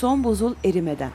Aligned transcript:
Son 0.00 0.24
buzul 0.24 0.54
erimeden. 0.64 1.10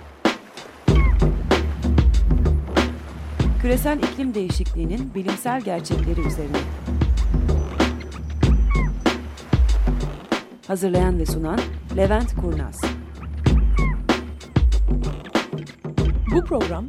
Küresel 3.61 3.97
iklim 3.97 4.33
değişikliğinin 4.33 5.13
bilimsel 5.15 5.61
gerçekleri 5.61 6.27
üzerine. 6.27 6.57
Hazırlayan 10.68 11.19
ve 11.19 11.25
sunan 11.25 11.59
Levent 11.97 12.36
Kurnaz. 12.36 12.82
Bu 16.36 16.45
program 16.45 16.86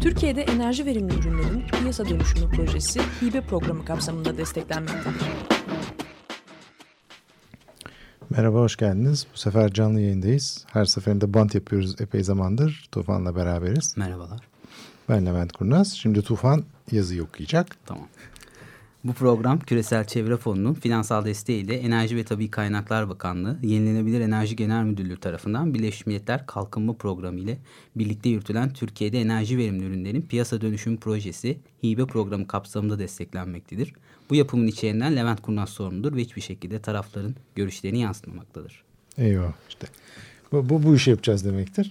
Türkiye'de 0.00 0.42
enerji 0.42 0.86
verimli 0.86 1.14
ürünlerin 1.14 1.66
piyasa 1.80 2.08
dönüşümü 2.08 2.50
projesi 2.50 3.00
hibe 3.00 3.40
programı 3.40 3.84
kapsamında 3.84 4.38
desteklenmektedir. 4.38 5.55
Merhaba, 8.36 8.58
hoş 8.58 8.76
geldiniz. 8.76 9.26
Bu 9.34 9.38
sefer 9.38 9.72
canlı 9.72 10.00
yayındayız. 10.00 10.64
Her 10.72 10.84
seferinde 10.84 11.34
bant 11.34 11.54
yapıyoruz 11.54 12.00
epey 12.00 12.22
zamandır. 12.22 12.88
Tufan'la 12.92 13.36
beraberiz. 13.36 13.96
Merhabalar. 13.96 14.40
Ben 15.08 15.26
Levent 15.26 15.52
Kurnaz. 15.52 15.92
Şimdi 15.92 16.22
Tufan 16.22 16.64
yazıyı 16.92 17.24
okuyacak. 17.24 17.76
Tamam. 17.86 18.08
Bu 19.04 19.12
program 19.12 19.58
Küresel 19.58 20.04
Çevre 20.04 20.36
Fonu'nun 20.36 20.74
finansal 20.74 21.24
desteğiyle 21.24 21.74
Enerji 21.74 22.16
ve 22.16 22.24
Tabi 22.24 22.50
Kaynaklar 22.50 23.08
Bakanlığı, 23.08 23.58
Yenilenebilir 23.62 24.20
Enerji 24.20 24.56
Genel 24.56 24.84
Müdürlüğü 24.84 25.20
tarafından 25.20 25.74
Birleşmiş 25.74 26.06
Milletler 26.06 26.46
Kalkınma 26.46 26.92
Programı 26.92 27.40
ile 27.40 27.58
birlikte 27.96 28.28
yürütülen 28.28 28.72
Türkiye'de 28.72 29.20
enerji 29.20 29.58
verimli 29.58 29.84
ürünlerin 29.84 30.22
piyasa 30.22 30.60
dönüşüm 30.60 30.96
projesi 30.96 31.58
hibe 31.84 32.06
programı 32.06 32.46
kapsamında 32.46 32.98
desteklenmektedir. 32.98 33.92
Bu 34.30 34.34
yapımın 34.34 34.66
içeriğinden 34.66 35.16
Levent 35.16 35.42
Kurnaz 35.42 35.68
sorumludur 35.68 36.16
ve 36.16 36.20
hiçbir 36.20 36.42
şekilde 36.42 36.78
tarafların 36.78 37.34
görüşlerini 37.54 37.98
yansıtmamaktadır. 37.98 38.84
Eyvah 39.18 39.52
işte. 39.68 39.86
Bu, 40.52 40.68
bu, 40.68 40.82
bu 40.82 40.96
işi 40.96 41.10
yapacağız 41.10 41.44
demektir. 41.44 41.90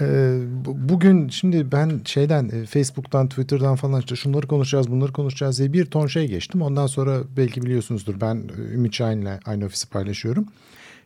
Ee, 0.00 0.38
bugün 0.64 1.28
şimdi 1.28 1.72
ben 1.72 2.00
şeyden 2.04 2.48
e, 2.48 2.66
Facebook'tan 2.66 3.28
Twitter'dan 3.28 3.76
falan 3.76 4.00
işte 4.00 4.16
şunları 4.16 4.46
konuşacağız 4.46 4.90
bunları 4.90 5.12
konuşacağız 5.12 5.58
diye 5.58 5.72
bir 5.72 5.84
ton 5.84 6.06
şey 6.06 6.28
geçtim. 6.28 6.62
Ondan 6.62 6.86
sonra 6.86 7.20
belki 7.36 7.62
biliyorsunuzdur 7.62 8.20
ben 8.20 8.36
e, 8.36 8.74
Ümit 8.74 8.94
Şahin'le 8.94 9.40
aynı 9.46 9.64
ofisi 9.64 9.88
paylaşıyorum. 9.88 10.46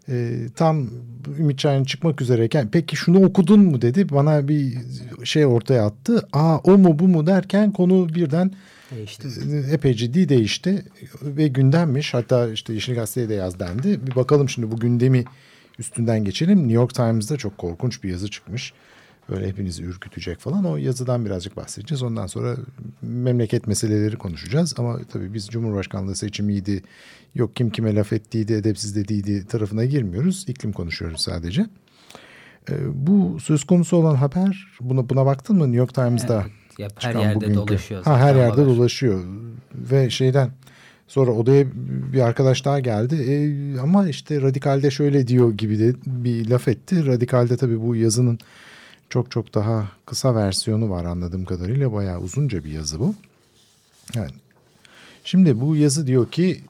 Ee, 0.09 0.47
tam 0.57 0.91
Ümit 1.39 1.61
Şahin 1.61 1.85
çıkmak 1.85 2.21
üzereyken 2.21 2.69
peki 2.73 2.97
şunu 2.97 3.25
okudun 3.25 3.61
mu 3.61 3.83
dedi 3.83 4.09
bana 4.09 4.49
bir 4.49 4.79
şey 5.25 5.47
ortaya 5.47 5.87
attı. 5.87 6.29
Aa 6.33 6.59
o 6.59 6.79
mu 6.79 6.99
bu 6.99 7.09
mu 7.09 7.27
derken 7.27 7.73
konu 7.73 8.09
birden 8.15 8.53
Değişti 8.97 9.29
Epey 9.73 9.95
ciddi 9.95 10.29
değişti 10.29 10.85
ve 11.23 11.49
gündemmiş. 11.49 12.15
Hatta 12.15 12.53
işte 12.53 12.73
Yeşil 12.73 12.95
Gazete'ye 12.95 13.29
de 13.29 13.35
yaz 13.35 13.59
dendi. 13.61 14.07
Bir 14.07 14.17
bakalım 14.17 14.49
şimdi 14.49 14.71
bu 14.71 14.77
gündemi 14.77 15.25
üstünden 15.79 16.25
geçelim. 16.25 16.59
New 16.59 16.73
York 16.73 16.95
Times'da 16.95 17.37
çok 17.37 17.59
korkunç 17.59 18.05
bir 18.05 18.11
yazı 18.11 18.31
çıkmış. 18.31 18.73
Böyle 19.29 19.49
hepinizi 19.49 19.83
ürkütecek 19.83 20.39
falan. 20.39 20.65
O 20.65 20.77
yazıdan 20.77 21.25
birazcık 21.25 21.57
bahsedeceğiz. 21.57 22.03
Ondan 22.03 22.27
sonra 22.27 22.57
memleket 23.03 23.67
meseleleri 23.67 24.17
konuşacağız. 24.17 24.75
Ama 24.79 25.01
tabii 25.13 25.35
biz 25.35 25.47
Cumhurbaşkanlığı 25.47 26.17
seçimiydi, 26.17 26.83
yok 27.35 27.57
kim 27.57 27.71
kime 27.71 27.95
laf 27.95 28.13
ettiydi, 28.13 28.53
edepsiz 28.53 28.97
dediydi 28.97 29.47
tarafına 29.47 29.85
girmiyoruz. 29.85 30.45
İklim 30.49 30.73
konuşuyoruz 30.73 31.21
sadece. 31.21 31.67
Ee, 32.71 32.75
bu 33.07 33.41
söz 33.41 33.65
konusu 33.65 33.97
olan 33.97 34.15
haber, 34.15 34.69
buna, 34.81 35.09
buna 35.09 35.27
baktın 35.27 35.57
mı 35.57 35.65
New 35.65 35.79
York 35.79 35.95
Times'da? 35.95 36.41
Evet, 36.41 36.60
yap, 36.81 36.93
her 36.99 37.15
yerde 37.15 37.35
bugünkü. 37.35 37.55
dolaşıyor. 37.55 38.05
Ha, 38.05 38.19
her 38.19 38.35
yerde 38.35 38.61
haber. 38.61 38.67
dolaşıyor. 38.67 39.25
Ve 39.75 40.11
şeyden 40.11 40.51
Sonra 41.11 41.31
odaya 41.31 41.67
bir 42.13 42.21
arkadaş 42.21 42.65
daha 42.65 42.81
geldi. 42.81 43.15
E, 43.15 43.35
ama 43.81 44.09
işte 44.09 44.43
radikalde 44.43 44.91
şöyle 44.91 45.27
diyor 45.27 45.53
gibi 45.53 45.79
de 45.79 45.95
bir 46.07 46.49
laf 46.49 46.69
etti. 46.69 47.07
Radikalde 47.07 47.57
tabii 47.57 47.81
bu 47.81 47.97
yazının 47.97 48.39
çok 49.09 49.31
çok 49.31 49.55
daha 49.55 49.89
kısa 50.07 50.35
versiyonu 50.35 50.91
var 50.91 51.05
anladığım 51.05 51.45
kadarıyla. 51.45 51.93
Bayağı 51.93 52.21
uzunca 52.21 52.65
bir 52.65 52.71
yazı 52.71 53.01
bu. 53.01 53.15
Yani 54.15 54.31
şimdi 55.25 55.61
bu 55.61 55.77
yazı 55.77 56.07
diyor 56.07 56.31
ki 56.31 56.61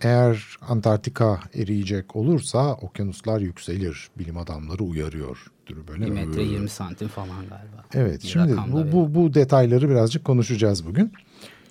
eğer 0.00 0.56
Antarktika 0.68 1.40
eriyecek 1.54 2.16
olursa 2.16 2.74
okyanuslar 2.74 3.40
yükselir. 3.40 4.08
Bilim 4.18 4.38
adamları 4.38 4.82
uyarıyor. 4.84 5.46
Böyle 5.88 6.06
1 6.06 6.10
metre 6.10 6.42
20 6.42 6.68
santim 6.68 7.08
falan 7.08 7.28
galiba. 7.28 7.84
Evet 7.94 8.22
bir 8.22 8.28
şimdi 8.28 8.56
bu, 8.72 8.92
bu, 8.92 9.14
bu 9.14 9.34
detayları 9.34 9.90
birazcık 9.90 10.24
konuşacağız 10.24 10.86
bugün. 10.86 11.12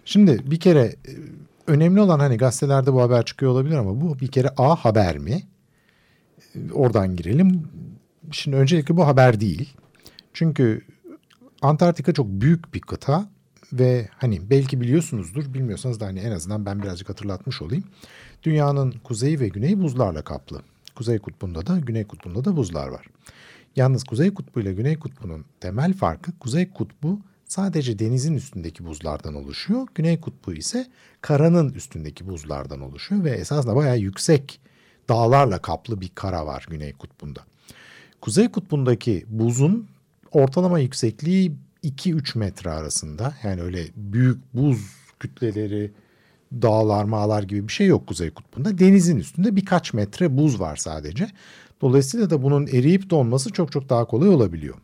Şimdi 0.05 0.51
bir 0.51 0.59
kere 0.59 0.81
e, 0.83 0.95
önemli 1.67 2.01
olan 2.01 2.19
hani 2.19 2.37
gazetelerde 2.37 2.93
bu 2.93 3.01
haber 3.01 3.25
çıkıyor 3.25 3.51
olabilir 3.51 3.75
ama 3.75 4.01
bu 4.01 4.19
bir 4.19 4.27
kere 4.27 4.49
A 4.57 4.75
haber 4.75 5.17
mi? 5.17 5.43
E, 6.55 6.71
oradan 6.71 7.15
girelim. 7.15 7.67
Şimdi 8.31 8.57
öncelikle 8.57 8.97
bu 8.97 9.07
haber 9.07 9.39
değil. 9.39 9.73
Çünkü 10.33 10.81
Antarktika 11.61 12.13
çok 12.13 12.27
büyük 12.27 12.73
bir 12.73 12.81
kıta 12.81 13.29
ve 13.73 14.09
hani 14.17 14.49
belki 14.49 14.81
biliyorsunuzdur 14.81 15.53
bilmiyorsanız 15.53 15.99
da 15.99 16.05
hani 16.05 16.19
en 16.19 16.31
azından 16.31 16.65
ben 16.65 16.83
birazcık 16.83 17.09
hatırlatmış 17.09 17.61
olayım. 17.61 17.83
Dünyanın 18.43 18.91
kuzeyi 19.03 19.39
ve 19.39 19.47
güneyi 19.47 19.81
buzlarla 19.81 20.21
kaplı. 20.21 20.61
Kuzey 20.95 21.19
kutbunda 21.19 21.67
da 21.67 21.79
güney 21.79 22.07
kutbunda 22.07 22.45
da 22.45 22.57
buzlar 22.57 22.87
var. 22.87 23.05
Yalnız 23.75 24.03
kuzey 24.03 24.33
kutbu 24.33 24.59
ile 24.61 24.73
güney 24.73 24.99
kutbunun 24.99 25.45
temel 25.59 25.93
farkı 25.93 26.39
kuzey 26.39 26.69
kutbu 26.69 27.19
sadece 27.45 27.99
denizin 27.99 28.35
üstündeki 28.35 28.85
buzlardan 28.85 29.35
oluşuyor. 29.35 29.87
Güney 29.95 30.21
kutbu 30.21 30.53
ise 30.53 30.87
karanın 31.21 31.73
üstündeki 31.73 32.27
buzlardan 32.27 32.81
oluşuyor 32.81 33.23
ve 33.23 33.31
esasında 33.31 33.75
bayağı 33.75 33.97
yüksek 33.97 34.59
dağlarla 35.09 35.61
kaplı 35.61 36.01
bir 36.01 36.09
kara 36.15 36.45
var 36.45 36.65
Güney 36.69 36.93
kutbunda. 36.93 37.41
Kuzey 38.21 38.51
kutbundaki 38.51 39.25
buzun 39.27 39.87
ortalama 40.31 40.79
yüksekliği 40.79 41.51
2-3 41.87 42.37
metre 42.37 42.69
arasında. 42.69 43.33
Yani 43.43 43.61
öyle 43.61 43.83
büyük 43.95 44.53
buz 44.53 44.79
kütleleri, 45.19 45.91
dağlar, 46.53 47.03
mağlar 47.03 47.43
gibi 47.43 47.67
bir 47.67 47.73
şey 47.73 47.87
yok 47.87 48.07
Kuzey 48.07 48.29
Kutbu'nda. 48.29 48.77
Denizin 48.77 49.17
üstünde 49.17 49.55
birkaç 49.55 49.93
metre 49.93 50.37
buz 50.37 50.59
var 50.59 50.75
sadece. 50.75 51.27
Dolayısıyla 51.81 52.29
da 52.29 52.43
bunun 52.43 52.67
eriyip 52.67 53.09
donması 53.09 53.51
çok 53.51 53.71
çok 53.71 53.89
daha 53.89 54.05
kolay 54.05 54.29
olabiliyor. 54.29 54.75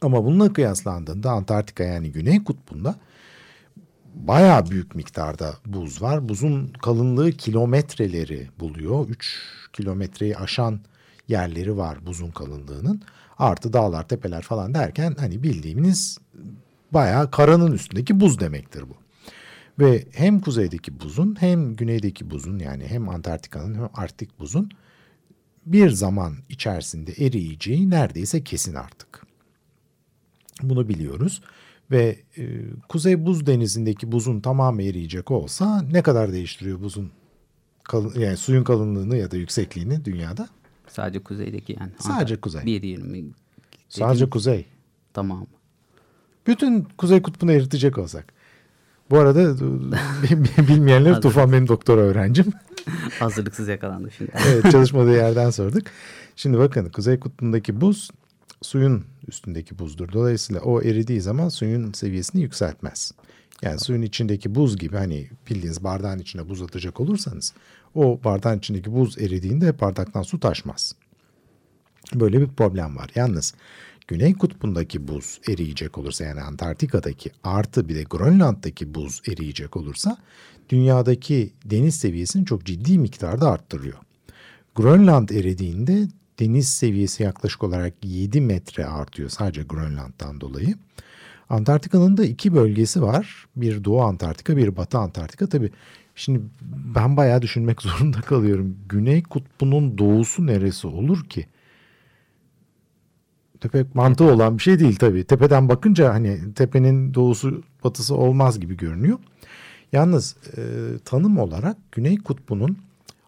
Ama 0.00 0.24
bununla 0.24 0.52
kıyaslandığında 0.52 1.30
Antarktika 1.30 1.84
yani 1.84 2.12
Güney 2.12 2.44
Kutbu'nda 2.44 2.94
bayağı 4.14 4.70
büyük 4.70 4.94
miktarda 4.94 5.54
buz 5.66 6.02
var. 6.02 6.28
Buzun 6.28 6.68
kalınlığı 6.82 7.32
kilometreleri 7.32 8.48
buluyor. 8.60 9.08
3 9.08 9.38
kilometreyi 9.72 10.36
aşan 10.36 10.80
yerleri 11.28 11.76
var 11.76 12.06
buzun 12.06 12.30
kalınlığının. 12.30 13.02
Artı 13.38 13.72
dağlar, 13.72 14.08
tepeler 14.08 14.42
falan 14.42 14.74
derken 14.74 15.16
hani 15.18 15.42
bildiğimiz 15.42 16.18
bayağı 16.92 17.30
karanın 17.30 17.72
üstündeki 17.72 18.20
buz 18.20 18.40
demektir 18.40 18.82
bu. 18.82 18.94
Ve 19.78 20.06
hem 20.12 20.40
kuzeydeki 20.40 21.00
buzun 21.00 21.36
hem 21.40 21.76
güneydeki 21.76 22.30
buzun 22.30 22.58
yani 22.58 22.86
hem 22.86 23.08
Antarktika'nın 23.08 23.74
hem 23.74 23.88
Arktik 23.94 24.38
buzun 24.38 24.70
bir 25.66 25.90
zaman 25.90 26.36
içerisinde 26.48 27.12
eriyeceği 27.12 27.90
neredeyse 27.90 28.44
kesin 28.44 28.74
artık. 28.74 29.26
Bunu 30.62 30.88
biliyoruz. 30.88 31.42
Ve 31.90 32.18
e, 32.36 32.44
Kuzey 32.88 33.26
Buz 33.26 33.46
Denizi'ndeki 33.46 34.12
buzun 34.12 34.40
tamamı 34.40 34.82
eriyecek 34.82 35.30
olsa 35.30 35.82
ne 35.82 36.02
kadar 36.02 36.32
değiştiriyor 36.32 36.80
buzun 36.80 37.10
kalın, 37.84 38.20
yani 38.20 38.36
suyun 38.36 38.64
kalınlığını 38.64 39.16
ya 39.16 39.30
da 39.30 39.36
yüksekliğini 39.36 40.04
dünyada? 40.04 40.48
Sadece 40.92 41.18
kuzeydeki 41.18 41.76
yani. 41.80 41.92
Sadece 41.98 42.36
kuzey. 42.36 42.62
1.20. 42.62 43.24
Sadece 43.88 44.30
kuzey. 44.30 44.66
Tamam. 45.14 45.46
Bütün 46.46 46.82
kuzey 46.98 47.22
kutbunu 47.22 47.52
eritecek 47.52 47.98
olsak. 47.98 48.32
Bu 49.10 49.18
arada 49.18 49.54
bilmeyenler 50.68 51.20
Tufan 51.20 51.52
benim 51.52 51.68
doktora 51.68 52.00
öğrencim. 52.00 52.52
Hazırlıksız 53.18 53.68
yakalandı 53.68 54.10
şimdi. 54.18 54.32
evet 54.46 54.72
çalışmadığı 54.72 55.12
yerden 55.12 55.50
sorduk. 55.50 55.82
Şimdi 56.36 56.58
bakın 56.58 56.88
Kuzey 56.88 57.20
Kutbu'ndaki 57.20 57.80
buz 57.80 58.10
suyun 58.62 59.04
üstündeki 59.28 59.78
buzdur. 59.78 60.12
Dolayısıyla 60.12 60.60
o 60.62 60.82
eridiği 60.82 61.20
zaman 61.20 61.48
suyun 61.48 61.92
seviyesini 61.92 62.42
yükseltmez. 62.42 63.12
Yani 63.62 63.80
suyun 63.80 64.02
içindeki 64.02 64.54
buz 64.54 64.76
gibi 64.78 64.96
hani 64.96 65.30
bildiğiniz 65.50 65.84
bardağın 65.84 66.18
içine 66.18 66.48
buz 66.48 66.62
atacak 66.62 67.00
olursanız 67.00 67.54
o 67.94 68.20
bardağın 68.24 68.58
içindeki 68.58 68.92
buz 68.92 69.18
eridiğinde 69.18 69.80
bardaktan 69.80 70.22
su 70.22 70.40
taşmaz. 70.40 70.94
Böyle 72.14 72.40
bir 72.40 72.48
problem 72.48 72.96
var. 72.96 73.10
Yalnız 73.14 73.54
Güney 74.08 74.34
Kutbu'ndaki 74.34 75.08
buz 75.08 75.40
eriyecek 75.48 75.98
olursa 75.98 76.24
yani 76.24 76.40
Antarktika'daki 76.40 77.30
artı 77.44 77.88
bir 77.88 77.94
de 77.94 78.02
Grönland'daki 78.02 78.94
buz 78.94 79.22
eriyecek 79.28 79.76
olursa 79.76 80.16
dünyadaki 80.68 81.52
deniz 81.64 81.94
seviyesini 81.94 82.46
çok 82.46 82.64
ciddi 82.64 82.98
miktarda 82.98 83.50
arttırıyor. 83.50 83.98
Grönland 84.74 85.28
eridiğinde 85.28 86.08
deniz 86.40 86.68
seviyesi 86.68 87.22
yaklaşık 87.22 87.62
olarak 87.62 87.94
7 88.02 88.40
metre 88.40 88.86
artıyor 88.86 89.28
sadece 89.28 89.62
Grönland'dan 89.62 90.40
dolayı. 90.40 90.74
Antarktika'nın 91.48 92.16
da 92.16 92.24
iki 92.24 92.54
bölgesi 92.54 93.02
var. 93.02 93.46
Bir 93.56 93.84
Doğu 93.84 94.02
Antarktika, 94.02 94.56
bir 94.56 94.76
Batı 94.76 94.98
Antarktika. 94.98 95.48
Tabii 95.48 95.70
şimdi 96.14 96.40
ben 96.94 97.16
bayağı 97.16 97.42
düşünmek 97.42 97.82
zorunda 97.82 98.20
kalıyorum. 98.20 98.76
Güney 98.88 99.22
kutbunun 99.22 99.98
doğusu 99.98 100.46
neresi 100.46 100.86
olur 100.86 101.24
ki? 101.24 101.46
pek 103.68 103.94
mantığı 103.94 104.24
olan 104.24 104.58
bir 104.58 104.62
şey 104.62 104.78
değil 104.78 104.96
tabii. 104.96 105.24
Tepeden 105.24 105.68
bakınca 105.68 106.14
hani 106.14 106.54
tepenin 106.54 107.14
doğusu 107.14 107.62
batısı 107.84 108.14
olmaz 108.14 108.60
gibi 108.60 108.76
görünüyor. 108.76 109.18
Yalnız 109.92 110.36
e, 110.56 110.60
tanım 111.04 111.38
olarak 111.38 111.76
Güney 111.92 112.18
Kutbu'nun 112.18 112.78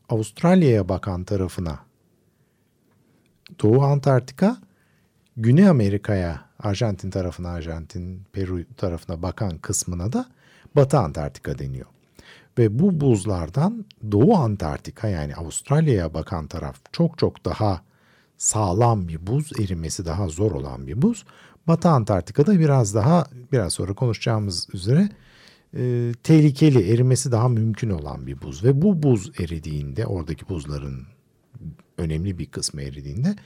Avustralya'ya 0.08 0.88
bakan 0.88 1.24
tarafına 1.24 1.78
Doğu 3.62 3.82
Antarktika, 3.82 4.56
Güney 5.36 5.68
Amerika'ya, 5.68 6.44
Arjantin 6.58 7.10
tarafına, 7.10 7.48
Arjantin, 7.48 8.22
Peru 8.32 8.64
tarafına 8.76 9.22
bakan 9.22 9.58
kısmına 9.58 10.12
da 10.12 10.26
Batı 10.76 10.98
Antarktika 10.98 11.58
deniyor. 11.58 11.86
Ve 12.58 12.78
bu 12.78 13.00
buzlardan 13.00 13.84
Doğu 14.12 14.34
Antarktika 14.34 15.08
yani 15.08 15.34
Avustralya'ya 15.34 16.14
bakan 16.14 16.46
taraf 16.46 16.76
çok 16.92 17.18
çok 17.18 17.44
daha 17.44 17.80
sağlam 18.36 19.08
bir 19.08 19.26
buz, 19.26 19.52
erimesi 19.60 20.06
daha 20.06 20.28
zor 20.28 20.52
olan 20.52 20.86
bir 20.86 21.02
buz. 21.02 21.24
Batı 21.66 21.88
Antarktika'da 21.88 22.58
biraz 22.58 22.94
daha 22.94 23.26
biraz 23.52 23.72
sonra 23.72 23.94
konuşacağımız 23.94 24.68
üzere 24.74 25.08
e, 25.76 26.12
tehlikeli, 26.22 26.92
erimesi 26.92 27.32
daha 27.32 27.48
mümkün 27.48 27.90
olan 27.90 28.26
bir 28.26 28.42
buz. 28.42 28.64
Ve 28.64 28.82
bu 28.82 29.02
buz 29.02 29.40
eridiğinde, 29.40 30.06
oradaki 30.06 30.48
buzların 30.48 31.06
önemli 31.98 32.38
bir 32.38 32.46
kısmı 32.46 32.82
eridiğinde 32.82 33.36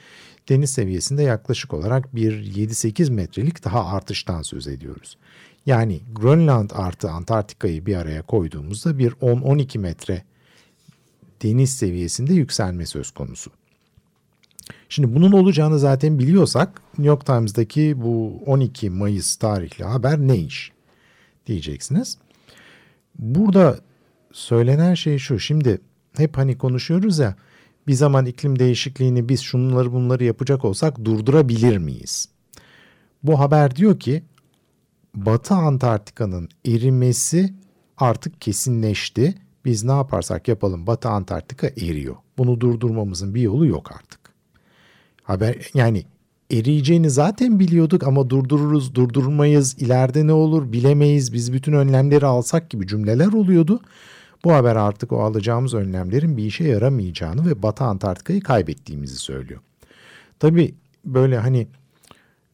deniz 0.49 0.70
seviyesinde 0.70 1.22
yaklaşık 1.22 1.75
olarak 1.75 2.14
bir 2.14 2.32
7-8 2.32 3.11
metrelik 3.11 3.64
daha 3.64 3.87
artıştan 3.87 4.43
söz 4.43 4.69
ediyoruz. 4.69 5.16
Yani 5.69 6.00
Grönland 6.12 6.70
artı 6.75 7.11
Antarktika'yı 7.11 7.87
bir 7.87 7.97
araya 7.97 8.23
koyduğumuzda 8.23 8.99
bir 8.99 9.12
10-12 9.12 9.79
metre 9.79 10.23
deniz 11.43 11.76
seviyesinde 11.76 12.35
yükselme 12.35 12.87
söz 12.87 13.11
konusu. 13.11 13.50
Şimdi 14.88 15.15
bunun 15.15 15.32
olacağını 15.32 15.79
zaten 15.79 16.19
biliyorsak 16.19 16.82
New 16.88 17.09
York 17.09 17.26
Times'daki 17.26 18.03
bu 18.03 18.43
12 18.47 18.91
Mayıs 18.91 19.37
tarihli 19.37 19.85
haber 19.85 20.19
ne 20.19 20.38
iş 20.38 20.73
diyeceksiniz. 21.47 22.19
Burada 23.19 23.79
söylenen 24.32 24.94
şey 24.94 25.19
şu. 25.19 25.38
Şimdi 25.38 25.81
hep 26.17 26.37
hani 26.37 26.59
konuşuyoruz 26.59 27.19
ya 27.19 27.37
bir 27.87 27.94
zaman 27.94 28.26
iklim 28.26 28.59
değişikliğini 28.59 29.29
biz 29.29 29.41
şunları 29.41 29.93
bunları 29.93 30.25
yapacak 30.25 30.64
olsak 30.64 31.05
durdurabilir 31.05 31.79
miyiz? 31.79 32.29
Bu 33.23 33.41
haber 33.41 33.76
diyor 33.76 34.00
ki 34.00 34.23
Batı 35.26 35.55
Antarktika'nın 35.55 36.49
erimesi 36.67 37.55
artık 37.97 38.41
kesinleşti. 38.41 39.35
Biz 39.65 39.85
ne 39.85 39.93
yaparsak 39.93 40.49
yapalım 40.49 40.87
Batı 40.87 41.09
Antarktika 41.09 41.67
eriyor. 41.67 42.17
Bunu 42.38 42.61
durdurmamızın 42.61 43.35
bir 43.35 43.41
yolu 43.41 43.67
yok 43.67 43.93
artık. 43.93 44.20
Haber 45.23 45.56
yani 45.75 46.05
eriyeceğini 46.50 47.11
zaten 47.11 47.61
biliyorduk 47.61 48.05
ama 48.05 48.31
durdururuz, 48.31 48.94
durdurmayız, 48.94 49.79
ileride 49.79 50.26
ne 50.26 50.32
olur 50.32 50.73
bilemeyiz, 50.73 51.32
biz 51.32 51.53
bütün 51.53 51.73
önlemleri 51.73 52.26
alsak 52.26 52.71
gibi 52.71 52.87
cümleler 52.87 53.32
oluyordu. 53.32 53.81
Bu 54.44 54.53
haber 54.53 54.76
artık 54.76 55.12
o 55.12 55.21
alacağımız 55.23 55.75
önlemlerin 55.75 56.37
bir 56.37 56.44
işe 56.44 56.64
yaramayacağını 56.64 57.47
ve 57.47 57.62
Batı 57.62 57.85
Antarktika'yı 57.85 58.41
kaybettiğimizi 58.41 59.17
söylüyor. 59.17 59.61
Tabii 60.38 60.75
böyle 61.05 61.38
hani 61.38 61.67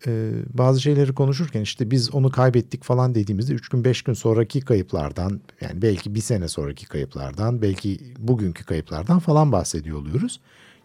e, 0.06 0.32
bazı 0.54 0.80
şeyleri 0.80 1.14
konuşurken 1.14 1.60
işte 1.60 1.90
biz 1.90 2.14
onu 2.14 2.30
kaybettik 2.30 2.84
falan 2.84 3.14
dediğimizde 3.14 3.52
3 3.52 3.68
gün 3.68 3.84
5 3.84 4.02
gün 4.02 4.12
sonraki 4.12 4.60
kayıplardan 4.60 5.40
yani 5.60 5.82
belki 5.82 6.14
bir 6.14 6.20
sene 6.20 6.48
sonraki 6.48 6.86
kayıplardan 6.86 7.62
belki 7.62 8.00
bugünkü 8.18 8.64
kayıplardan 8.64 9.18
falan 9.18 9.52
bahsediyor 9.52 9.98
oluyoruz. 9.98 10.40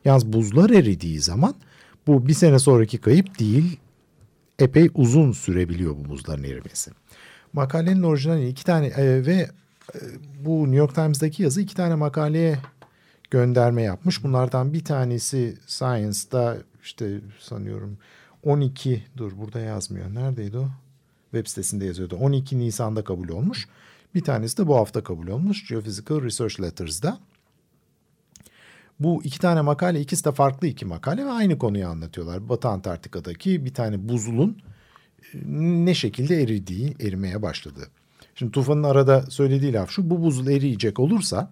Yalnız 0.05 0.33
buzlar 0.33 0.69
eridiği 0.69 1.19
zaman 1.19 1.55
bu 2.07 2.27
bir 2.27 2.33
sene 2.33 2.59
sonraki 2.59 2.97
kayıp 2.97 3.39
değil 3.39 3.79
epey 4.59 4.89
uzun 4.93 5.31
sürebiliyor 5.31 5.95
bu 5.97 6.09
buzların 6.09 6.43
erimesi. 6.43 6.91
Makalenin 7.53 8.03
orijinali 8.03 8.47
iki 8.47 8.65
tane 8.65 8.87
e, 8.87 9.25
ve 9.25 9.49
e, 9.95 9.99
bu 10.45 10.63
New 10.63 10.77
York 10.77 10.95
Times'daki 10.95 11.43
yazı 11.43 11.61
iki 11.61 11.75
tane 11.75 11.95
makaleye 11.95 12.59
gönderme 13.31 13.81
yapmış. 13.81 14.23
Bunlardan 14.23 14.73
bir 14.73 14.83
tanesi 14.83 15.57
Science'da 15.67 16.57
işte 16.83 17.19
sanıyorum 17.39 17.97
12 18.43 19.03
dur 19.17 19.31
burada 19.37 19.59
yazmıyor. 19.59 20.15
Neredeydi 20.15 20.57
o? 20.57 20.69
Web 21.31 21.47
sitesinde 21.47 21.85
yazıyordu. 21.85 22.15
12 22.15 22.59
Nisan'da 22.59 23.03
kabul 23.03 23.29
olmuş. 23.29 23.67
Bir 24.15 24.23
tanesi 24.23 24.57
de 24.57 24.67
bu 24.67 24.75
hafta 24.75 25.03
kabul 25.03 25.27
olmuş. 25.27 25.67
Geophysical 25.67 26.21
Research 26.21 26.61
Letters'da. 26.61 27.19
Bu 28.99 29.23
iki 29.23 29.39
tane 29.39 29.61
makale 29.61 30.01
ikisi 30.01 30.25
de 30.25 30.31
farklı 30.31 30.67
iki 30.67 30.85
makale 30.85 31.25
ve 31.25 31.31
aynı 31.31 31.57
konuyu 31.57 31.87
anlatıyorlar. 31.87 32.49
Batı 32.49 32.67
Antarktika'daki 32.67 33.65
bir 33.65 33.73
tane 33.73 34.09
buzulun 34.09 34.57
e, 35.33 35.37
ne 35.85 35.93
şekilde 35.93 36.41
eridiği, 36.43 36.95
erimeye 37.01 37.41
başladığı. 37.41 37.87
Şimdi 38.35 38.51
Tufan'ın 38.51 38.83
arada 38.83 39.21
söylediği 39.21 39.73
laf 39.73 39.89
şu. 39.89 40.09
Bu 40.09 40.23
buzul 40.23 40.47
eriyecek 40.47 40.99
olursa 40.99 41.51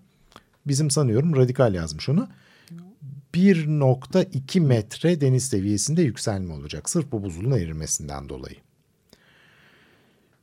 bizim 0.67 0.91
sanıyorum 0.91 1.35
radikal 1.35 1.73
yazmış 1.73 2.09
onu. 2.09 2.27
1.2 3.37 4.59
metre 4.59 5.21
deniz 5.21 5.45
seviyesinde 5.47 6.01
yükselme 6.01 6.53
olacak. 6.53 6.89
Sırf 6.89 7.11
bu 7.11 7.23
buzulun 7.23 7.51
erimesinden 7.51 8.29
dolayı. 8.29 8.55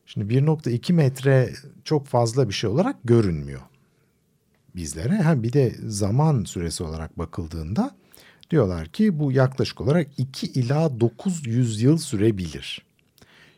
Şimdi 0.06 0.35
1.2 0.35 0.93
metre 0.93 1.52
çok 1.85 2.06
fazla 2.06 2.49
bir 2.49 2.55
şey 2.55 2.70
olarak 2.70 2.96
görünmüyor 3.05 3.61
bizlere. 4.76 5.14
Hem 5.14 5.43
bir 5.43 5.52
de 5.52 5.75
zaman 5.87 6.44
süresi 6.44 6.85
olarak 6.85 7.19
bakıldığında 7.19 7.96
diyorlar 8.50 8.88
ki 8.88 9.19
bu 9.19 9.32
yaklaşık 9.32 9.81
olarak 9.81 10.06
2 10.19 10.46
ila 10.46 11.00
900 11.00 11.82
yıl 11.82 11.99
sürebilir. 11.99 12.82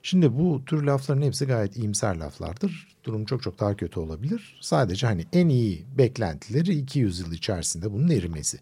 Şimdi 0.03 0.39
bu 0.39 0.65
tür 0.65 0.83
lafların 0.83 1.23
hepsi 1.23 1.47
gayet 1.47 1.77
iyimser 1.77 2.17
laflardır. 2.17 2.97
Durum 3.05 3.25
çok 3.25 3.43
çok 3.43 3.61
daha 3.61 3.77
kötü 3.77 4.01
olabilir. 4.01 4.59
Sadece 4.61 5.07
hani 5.07 5.27
en 5.33 5.49
iyi 5.49 5.85
beklentileri 5.99 6.75
200 6.75 7.21
yıl 7.21 7.33
içerisinde 7.33 7.93
bunun 7.93 8.09
erimesi. 8.09 8.59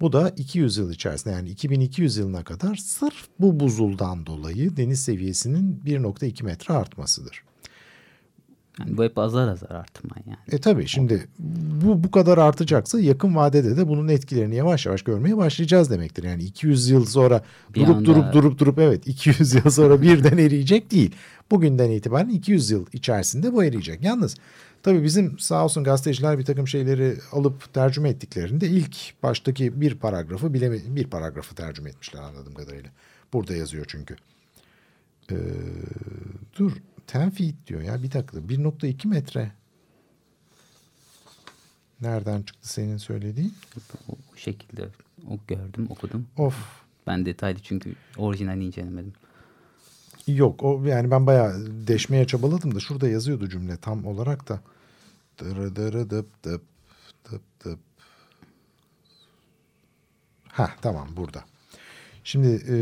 Bu 0.00 0.12
da 0.12 0.30
200 0.30 0.76
yıl 0.76 0.92
içerisinde 0.92 1.34
yani 1.34 1.48
2200 1.48 2.16
yılına 2.16 2.44
kadar 2.44 2.74
sırf 2.76 3.28
bu 3.40 3.60
buzuldan 3.60 4.26
dolayı 4.26 4.76
deniz 4.76 5.02
seviyesinin 5.02 5.80
1.2 5.84 6.44
metre 6.44 6.74
artmasıdır. 6.74 7.42
Yani 8.80 8.96
bu 8.96 9.04
hep 9.04 9.18
azar 9.18 9.48
azar 9.48 9.70
artma 9.70 10.16
yani. 10.26 10.38
E 10.52 10.58
tabii 10.58 10.86
şimdi 10.86 11.28
bu 11.84 12.04
bu 12.04 12.10
kadar 12.10 12.38
artacaksa 12.38 13.00
yakın 13.00 13.36
vadede 13.36 13.76
de 13.76 13.88
bunun 13.88 14.08
etkilerini 14.08 14.54
yavaş 14.54 14.86
yavaş 14.86 15.02
görmeye 15.02 15.36
başlayacağız 15.36 15.90
demektir. 15.90 16.24
Yani 16.24 16.42
200 16.42 16.88
yıl 16.88 17.06
sonra 17.06 17.42
bir 17.74 17.80
durup 17.80 17.96
anda... 17.96 18.04
durup 18.04 18.32
durup 18.32 18.58
durup 18.58 18.78
evet 18.78 19.06
200 19.06 19.54
yıl 19.54 19.70
sonra 19.70 20.02
birden 20.02 20.38
eriyecek 20.46 20.90
değil. 20.90 21.14
Bugünden 21.50 21.90
itibaren 21.90 22.28
200 22.28 22.70
yıl 22.70 22.86
içerisinde 22.92 23.52
bu 23.52 23.64
eriyecek. 23.64 24.02
Yalnız 24.02 24.36
tabii 24.82 25.04
bizim 25.04 25.38
sağ 25.38 25.64
olsun 25.64 25.84
gazeteciler 25.84 26.38
bir 26.38 26.44
takım 26.44 26.68
şeyleri 26.68 27.16
alıp 27.32 27.74
tercüme 27.74 28.08
ettiklerinde 28.08 28.68
ilk 28.68 29.22
baştaki 29.22 29.80
bir 29.80 29.94
paragrafı 29.94 30.54
bile 30.54 30.96
bir 30.96 31.06
paragrafı 31.06 31.54
tercüme 31.54 31.90
etmişler 31.90 32.22
anladığım 32.22 32.54
kadarıyla. 32.54 32.90
Burada 33.32 33.56
yazıyor 33.56 33.84
çünkü. 33.88 34.16
Ee, 35.30 35.36
dur 36.58 36.72
10 37.14 37.30
feet 37.30 37.66
diyor 37.66 37.82
ya 37.82 38.02
bir 38.02 38.12
dakika 38.12 38.36
1.2 38.38 39.08
metre. 39.08 39.52
Nereden 42.00 42.42
çıktı 42.42 42.68
senin 42.68 42.96
söylediğin? 42.96 43.54
O 44.08 44.36
şekilde 44.36 44.88
o 45.30 45.38
gördüm 45.48 45.86
okudum. 45.90 46.26
Of. 46.36 46.84
Ben 47.06 47.26
detaylı 47.26 47.58
çünkü 47.62 47.94
orijinalini 48.16 48.64
incelemedim. 48.64 49.12
Yok 50.26 50.62
o 50.62 50.84
yani 50.84 51.10
ben 51.10 51.26
bayağı 51.26 51.66
deşmeye 51.86 52.26
çabaladım 52.26 52.74
da 52.74 52.80
şurada 52.80 53.08
yazıyordu 53.08 53.48
cümle 53.48 53.76
tam 53.76 54.06
olarak 54.06 54.48
da. 54.48 54.60
Dırı 55.38 55.76
dırı 55.76 56.10
dıp 56.10 56.44
dıp 56.44 56.62
dıp 57.30 57.42
dıp. 57.64 57.78
Ha 60.48 60.70
tamam 60.82 61.08
burada. 61.16 61.44
Şimdi 62.24 62.48
e, 62.48 62.76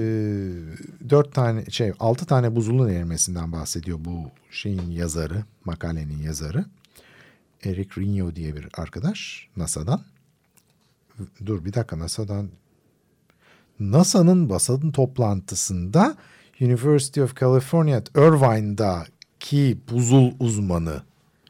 dört 1.11 1.35
tane 1.35 1.65
şey 1.65 1.93
altı 2.01 2.27
tane 2.27 2.57
buzulun 2.57 2.89
erimesinden 2.89 3.53
bahsediyor 3.53 3.99
bu 4.01 4.31
şeyin 4.51 4.91
yazarı, 4.91 5.45
makalenin 5.65 6.19
yazarı. 6.19 6.65
Eric 7.65 8.01
Rigno 8.01 8.37
diye 8.37 8.57
bir 8.57 8.69
arkadaş 8.77 9.49
NASA'dan. 9.57 10.03
Dur 11.47 11.65
bir 11.65 11.75
dakika 11.75 11.99
NASA'dan. 11.99 12.49
NASA'nın 13.81 14.49
basın 14.49 14.93
toplantısında 14.93 16.17
University 16.61 17.23
of 17.23 17.41
California 17.41 17.99
at 17.99 18.09
Irvine'daki 18.09 19.79
buzul 19.91 20.33
uzmanı 20.41 21.03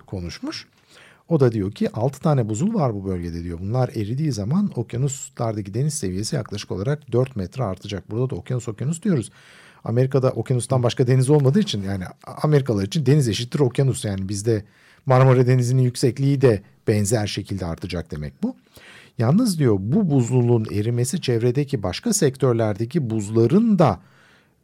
konuşmuş. 0.06 0.66
O 1.28 1.40
da 1.40 1.52
diyor 1.52 1.72
ki 1.72 1.90
6 1.92 2.20
tane 2.20 2.48
buzul 2.48 2.74
var 2.74 2.94
bu 2.94 3.04
bölgede 3.04 3.44
diyor. 3.44 3.58
Bunlar 3.60 3.88
eridiği 3.88 4.32
zaman 4.32 4.70
okyanuslardaki 4.76 5.74
deniz 5.74 5.94
seviyesi 5.94 6.36
yaklaşık 6.36 6.70
olarak 6.70 7.12
4 7.12 7.36
metre 7.36 7.64
artacak. 7.64 8.10
Burada 8.10 8.30
da 8.30 8.34
okyanus 8.34 8.68
okyanus 8.68 9.02
diyoruz. 9.02 9.30
Amerika'da 9.84 10.30
okyanustan 10.30 10.82
başka 10.82 11.06
deniz 11.06 11.30
olmadığı 11.30 11.60
için 11.60 11.82
yani 11.82 12.04
Amerikalılar 12.42 12.84
için 12.84 13.06
deniz 13.06 13.28
eşittir 13.28 13.60
okyanus. 13.60 14.04
Yani 14.04 14.28
bizde 14.28 14.64
Marmara 15.06 15.46
Denizi'nin 15.46 15.82
yüksekliği 15.82 16.40
de 16.40 16.62
benzer 16.88 17.26
şekilde 17.26 17.66
artacak 17.66 18.10
demek 18.10 18.42
bu. 18.42 18.56
Yalnız 19.18 19.58
diyor 19.58 19.76
bu 19.78 20.10
buzluluğun 20.10 20.66
erimesi 20.72 21.20
çevredeki 21.20 21.82
başka 21.82 22.12
sektörlerdeki 22.12 23.10
buzların 23.10 23.78
da 23.78 24.00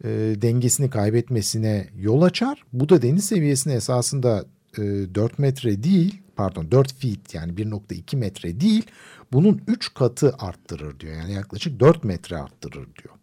e, 0.04 0.08
dengesini 0.42 0.90
kaybetmesine 0.90 1.86
yol 1.98 2.22
açar. 2.22 2.62
Bu 2.72 2.88
da 2.88 3.02
deniz 3.02 3.24
seviyesine 3.24 3.74
esasında 3.74 4.44
e, 4.78 4.82
4 5.14 5.38
metre 5.38 5.82
değil 5.82 6.22
pardon 6.38 6.70
4 6.70 6.92
feet 6.92 7.34
yani 7.34 7.52
1.2 7.52 8.16
metre 8.16 8.60
değil 8.60 8.86
bunun 9.32 9.62
3 9.66 9.94
katı 9.94 10.34
arttırır 10.38 11.00
diyor. 11.00 11.16
Yani 11.16 11.32
yaklaşık 11.32 11.80
4 11.80 12.04
metre 12.04 12.36
arttırır 12.36 12.74
diyor. 13.02 13.14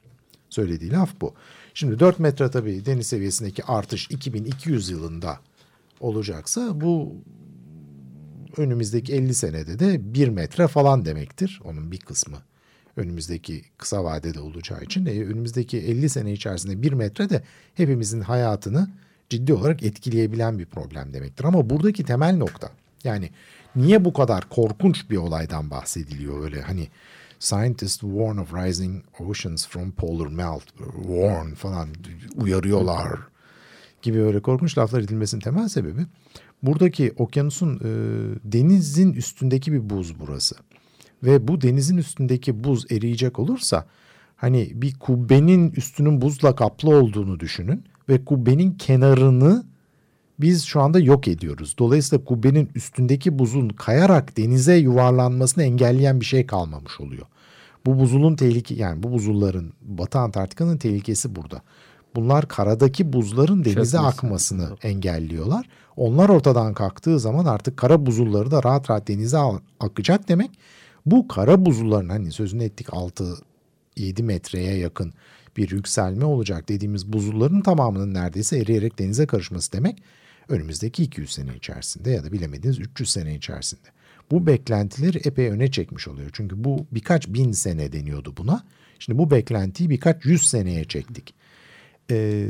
Söylediği 0.49 0.91
laf 0.91 1.21
bu. 1.21 1.33
Şimdi 1.73 1.99
4 1.99 2.19
metre 2.19 2.51
tabii 2.51 2.85
deniz 2.85 3.07
seviyesindeki 3.07 3.63
artış 3.63 4.11
2200 4.11 4.89
yılında 4.89 5.39
olacaksa 5.99 6.81
bu 6.81 7.15
önümüzdeki 8.57 9.13
50 9.13 9.33
senede 9.33 9.79
de 9.79 10.13
1 10.13 10.27
metre 10.27 10.67
falan 10.67 11.05
demektir. 11.05 11.61
Onun 11.63 11.91
bir 11.91 11.99
kısmı 11.99 12.37
önümüzdeki 12.97 13.63
kısa 13.77 14.03
vadede 14.03 14.39
olacağı 14.39 14.81
için. 14.81 15.05
E, 15.05 15.23
önümüzdeki 15.25 15.77
50 15.77 16.09
sene 16.09 16.33
içerisinde 16.33 16.81
1 16.81 16.93
metre 16.93 17.29
de 17.29 17.43
hepimizin 17.73 18.21
hayatını 18.21 18.89
ciddi 19.29 19.53
olarak 19.53 19.83
etkileyebilen 19.83 20.59
bir 20.59 20.65
problem 20.65 21.13
demektir. 21.13 21.43
Ama 21.43 21.69
buradaki 21.69 22.03
temel 22.03 22.37
nokta 22.37 22.71
yani 23.05 23.29
niye 23.75 24.05
bu 24.05 24.13
kadar 24.13 24.49
korkunç 24.49 25.09
bir 25.09 25.17
olaydan 25.17 25.71
bahsediliyor 25.71 26.43
öyle 26.43 26.61
hani 26.61 26.87
Scientists 27.39 28.01
warn 28.01 28.37
of 28.37 28.53
rising 28.53 29.03
oceans 29.19 29.67
from 29.67 29.91
polar 29.91 30.27
melt. 30.27 30.63
Warn 30.95 31.53
falan 31.53 31.89
uyarıyorlar 32.35 33.19
gibi 34.01 34.21
öyle 34.21 34.41
korkunç 34.41 34.77
laflar 34.77 35.01
edilmesinin 35.01 35.41
temel 35.41 35.67
sebebi 35.67 36.01
buradaki 36.63 37.13
okyanusun 37.17 37.75
e, 37.75 37.89
denizin 38.43 39.13
üstündeki 39.13 39.73
bir 39.73 39.89
buz 39.89 40.19
burası. 40.19 40.55
Ve 41.23 41.47
bu 41.47 41.61
denizin 41.61 41.97
üstündeki 41.97 42.63
buz 42.63 42.91
eriyecek 42.91 43.39
olursa 43.39 43.85
hani 44.35 44.71
bir 44.75 44.93
kubbenin 44.99 45.71
üstünün 45.71 46.21
buzla 46.21 46.55
kaplı 46.55 46.89
olduğunu 46.89 47.39
düşünün 47.39 47.83
ve 48.09 48.25
kubbenin 48.25 48.71
kenarını 48.71 49.65
biz 50.39 50.63
şu 50.65 50.81
anda 50.81 50.99
yok 50.99 51.27
ediyoruz. 51.27 51.75
Dolayısıyla 51.79 52.25
kubbenin 52.25 52.69
üstündeki 52.75 53.39
buzun 53.39 53.69
kayarak 53.69 54.37
denize 54.37 54.75
yuvarlanmasını 54.75 55.63
engelleyen 55.63 56.19
bir 56.19 56.25
şey 56.25 56.45
kalmamış 56.47 57.01
oluyor. 57.01 57.25
Bu 57.85 57.99
buzulun 57.99 58.35
tehlike 58.35 58.75
yani 58.75 59.03
bu 59.03 59.11
buzulların 59.11 59.73
Batı 59.81 60.19
Antarktika'nın 60.19 60.77
tehlikesi 60.77 61.35
burada. 61.35 61.61
Bunlar 62.15 62.47
karadaki 62.47 63.13
buzların 63.13 63.65
denize 63.65 63.73
Çökmesi. 63.73 63.99
akmasını 63.99 64.69
engelliyorlar. 64.83 65.69
Onlar 65.95 66.29
ortadan 66.29 66.73
kalktığı 66.73 67.19
zaman 67.19 67.45
artık 67.45 67.77
kara 67.77 68.05
buzulları 68.05 68.51
da 68.51 68.63
rahat 68.63 68.89
rahat 68.89 69.07
denize 69.07 69.37
akacak 69.79 70.27
demek. 70.29 70.51
Bu 71.05 71.27
kara 71.27 71.65
buzulların 71.65 72.09
hani 72.09 72.31
sözünü 72.31 72.63
ettik 72.63 72.87
6-7 72.87 74.23
metreye 74.23 74.77
yakın 74.77 75.13
bir 75.57 75.71
yükselme 75.71 76.25
olacak 76.25 76.69
dediğimiz 76.69 77.13
buzulların 77.13 77.61
tamamının 77.61 78.13
neredeyse 78.13 78.57
eriyerek 78.57 78.99
denize 78.99 79.25
karışması 79.25 79.73
demek 79.73 80.03
önümüzdeki 80.49 81.03
200 81.03 81.31
sene 81.31 81.55
içerisinde 81.55 82.11
ya 82.11 82.23
da 82.23 82.31
bilemediğiniz 82.31 82.79
300 82.79 83.09
sene 83.09 83.35
içerisinde. 83.35 83.87
Bu 84.31 84.47
beklentileri 84.47 85.17
epey 85.17 85.49
öne 85.49 85.71
çekmiş 85.71 86.07
oluyor. 86.07 86.29
Çünkü 86.33 86.63
bu 86.63 86.85
birkaç 86.91 87.27
bin 87.27 87.51
sene 87.51 87.91
deniyordu 87.91 88.33
buna. 88.37 88.63
Şimdi 88.99 89.19
bu 89.19 89.31
beklentiyi 89.31 89.89
birkaç 89.89 90.25
yüz 90.25 90.49
seneye 90.49 90.83
çektik. 90.83 91.33
Ee, 92.11 92.47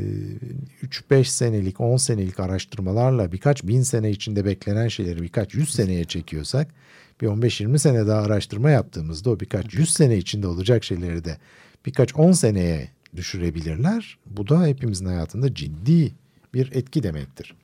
3-5 0.82 1.24
senelik, 1.24 1.80
10 1.80 1.96
senelik 1.96 2.40
araştırmalarla 2.40 3.32
birkaç 3.32 3.62
bin 3.62 3.82
sene 3.82 4.10
içinde 4.10 4.44
beklenen 4.44 4.88
şeyleri 4.88 5.22
birkaç 5.22 5.54
yüz 5.54 5.70
seneye 5.70 6.04
çekiyorsak 6.04 6.74
bir 7.20 7.26
15-20 7.26 7.78
sene 7.78 8.06
daha 8.06 8.22
araştırma 8.22 8.70
yaptığımızda 8.70 9.30
o 9.30 9.40
birkaç 9.40 9.74
yüz 9.74 9.90
sene 9.90 10.16
içinde 10.16 10.46
olacak 10.46 10.84
şeyleri 10.84 11.24
de 11.24 11.38
birkaç 11.86 12.14
10 12.14 12.32
seneye 12.32 12.88
düşürebilirler. 13.16 14.18
Bu 14.26 14.48
da 14.48 14.66
hepimizin 14.66 15.06
hayatında 15.06 15.54
ciddi 15.54 16.12
bir 16.54 16.72
etki 16.72 17.02
demektir. 17.02 17.54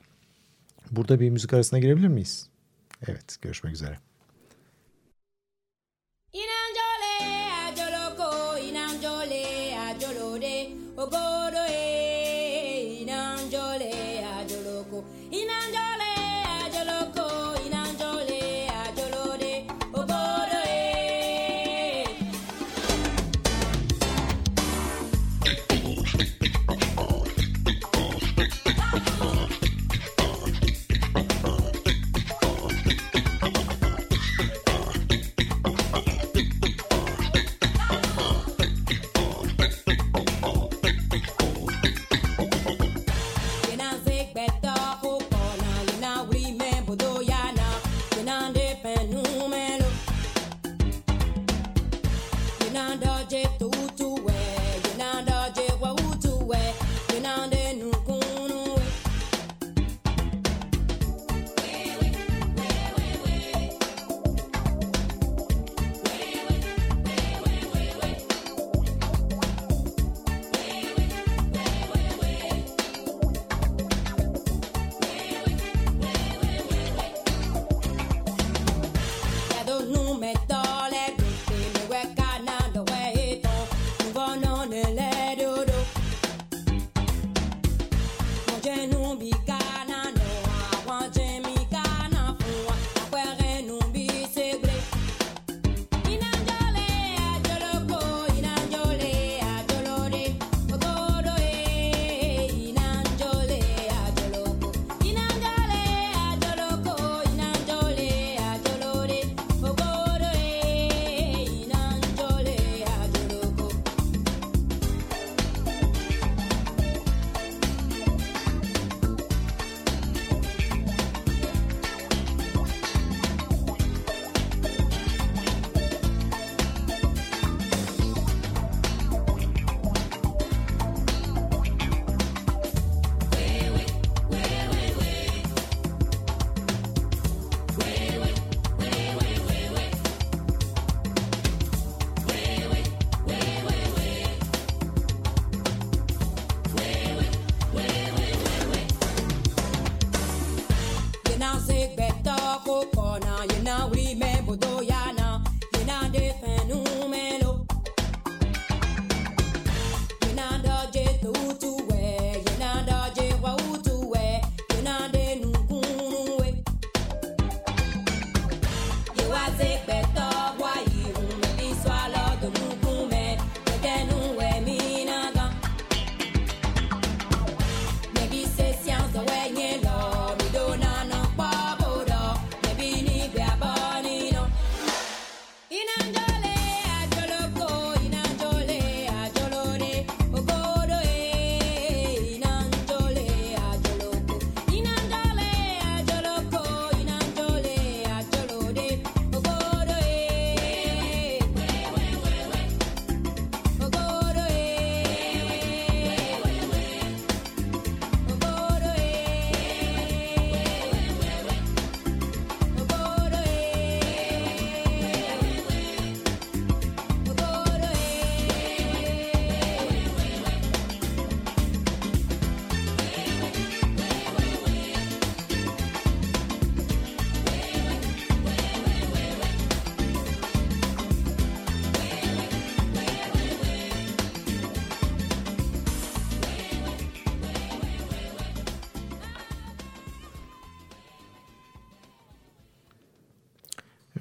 Burada 0.95 1.19
bir 1.19 1.29
müzik 1.29 1.53
arasına 1.53 1.79
girebilir 1.79 2.07
miyiz? 2.07 2.49
Evet, 3.07 3.37
görüşmek 3.41 3.73
üzere. 3.73 3.99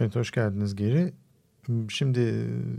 Evet 0.02 0.16
hoş 0.16 0.30
geldiniz 0.30 0.76
geri. 0.76 1.12
Şimdi 1.88 2.34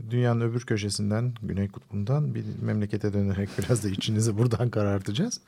dünyanın 0.10 0.42
öbür 0.42 0.62
köşesinden, 0.62 1.34
Güney 1.44 1.68
Kutbu'ndan 1.68 2.36
bir 2.36 2.44
memlekete 2.62 3.14
dönerek 3.14 3.50
biraz 3.58 3.84
da 3.84 3.90
içinizi 3.90 4.38
buradan 4.38 4.70
karartacağız. 4.70 5.40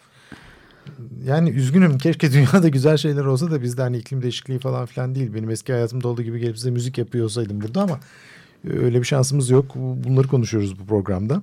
Yani 1.26 1.50
üzgünüm 1.50 1.98
keşke 1.98 2.32
dünyada 2.32 2.70
güzel 2.70 2.98
şeyler 2.98 3.26
olsa 3.26 3.52
da 3.52 3.62
bizde 3.62 3.82
hani 3.82 3.98
iklim 3.98 4.22
değişikliği 4.22 4.60
falan 4.60 4.86
filan 4.86 5.16
değil. 5.16 5.34
Benim 5.34 5.50
eski 5.50 5.74
hayatımda 5.74 6.08
olduğu 6.08 6.22
gibi 6.22 6.40
gelip 6.40 6.58
size 6.58 6.72
müzik 6.72 6.98
yapıyor 6.98 7.26
olsaydım 7.26 7.62
burada 7.62 7.82
ama 7.82 8.00
öyle 8.70 9.00
bir 9.00 9.06
şansımız 9.06 9.50
yok. 9.50 9.76
Bunları 9.76 10.28
konuşuyoruz 10.28 10.80
bu 10.80 10.86
programda. 10.86 11.42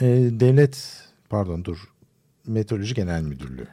Ee, 0.00 0.06
devlet 0.32 1.04
pardon 1.28 1.64
dur 1.64 1.78
Meteoroloji 2.46 2.94
Genel 2.94 3.22
Müdürlüğü. 3.22 3.68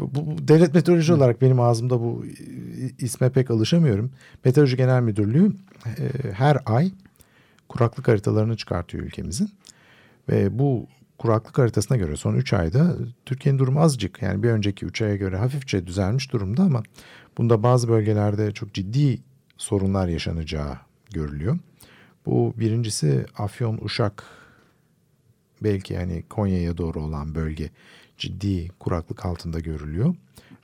Bu, 0.00 0.14
bu, 0.14 0.48
devlet 0.48 0.74
meteoroloji 0.74 1.12
Hı. 1.12 1.16
olarak 1.16 1.42
benim 1.42 1.60
ağzımda 1.60 2.00
bu 2.00 2.24
isme 2.98 3.30
pek 3.30 3.50
alışamıyorum. 3.50 4.10
Meteoroloji 4.44 4.76
Genel 4.76 5.02
Müdürlüğü 5.02 5.52
e, 5.86 6.32
her 6.32 6.58
ay 6.66 6.90
kuraklık 7.68 8.08
haritalarını 8.08 8.56
çıkartıyor 8.56 9.04
ülkemizin. 9.04 9.50
Ve 10.28 10.58
bu 10.58 10.86
kuraklık 11.18 11.58
haritasına 11.58 11.96
göre 11.96 12.16
son 12.16 12.34
3 12.34 12.52
ayda 12.52 12.96
Türkiye'nin 13.26 13.58
durumu 13.58 13.80
azıcık 13.80 14.22
yani 14.22 14.42
bir 14.42 14.48
önceki 14.48 14.86
3 14.86 15.02
aya 15.02 15.16
göre 15.16 15.36
hafifçe 15.36 15.86
düzelmiş 15.86 16.32
durumda 16.32 16.62
ama 16.62 16.82
bunda 17.38 17.62
bazı 17.62 17.88
bölgelerde 17.88 18.52
çok 18.52 18.74
ciddi 18.74 19.18
sorunlar 19.56 20.08
yaşanacağı 20.08 20.76
görülüyor. 21.10 21.58
Bu 22.26 22.54
birincisi 22.56 23.26
Afyon, 23.38 23.78
Uşak 23.82 24.24
belki 25.62 25.94
yani 25.94 26.24
Konya'ya 26.28 26.78
doğru 26.78 27.00
olan 27.00 27.34
bölge 27.34 27.70
ciddi 28.18 28.68
kuraklık 28.68 29.26
altında 29.26 29.60
görülüyor. 29.60 30.14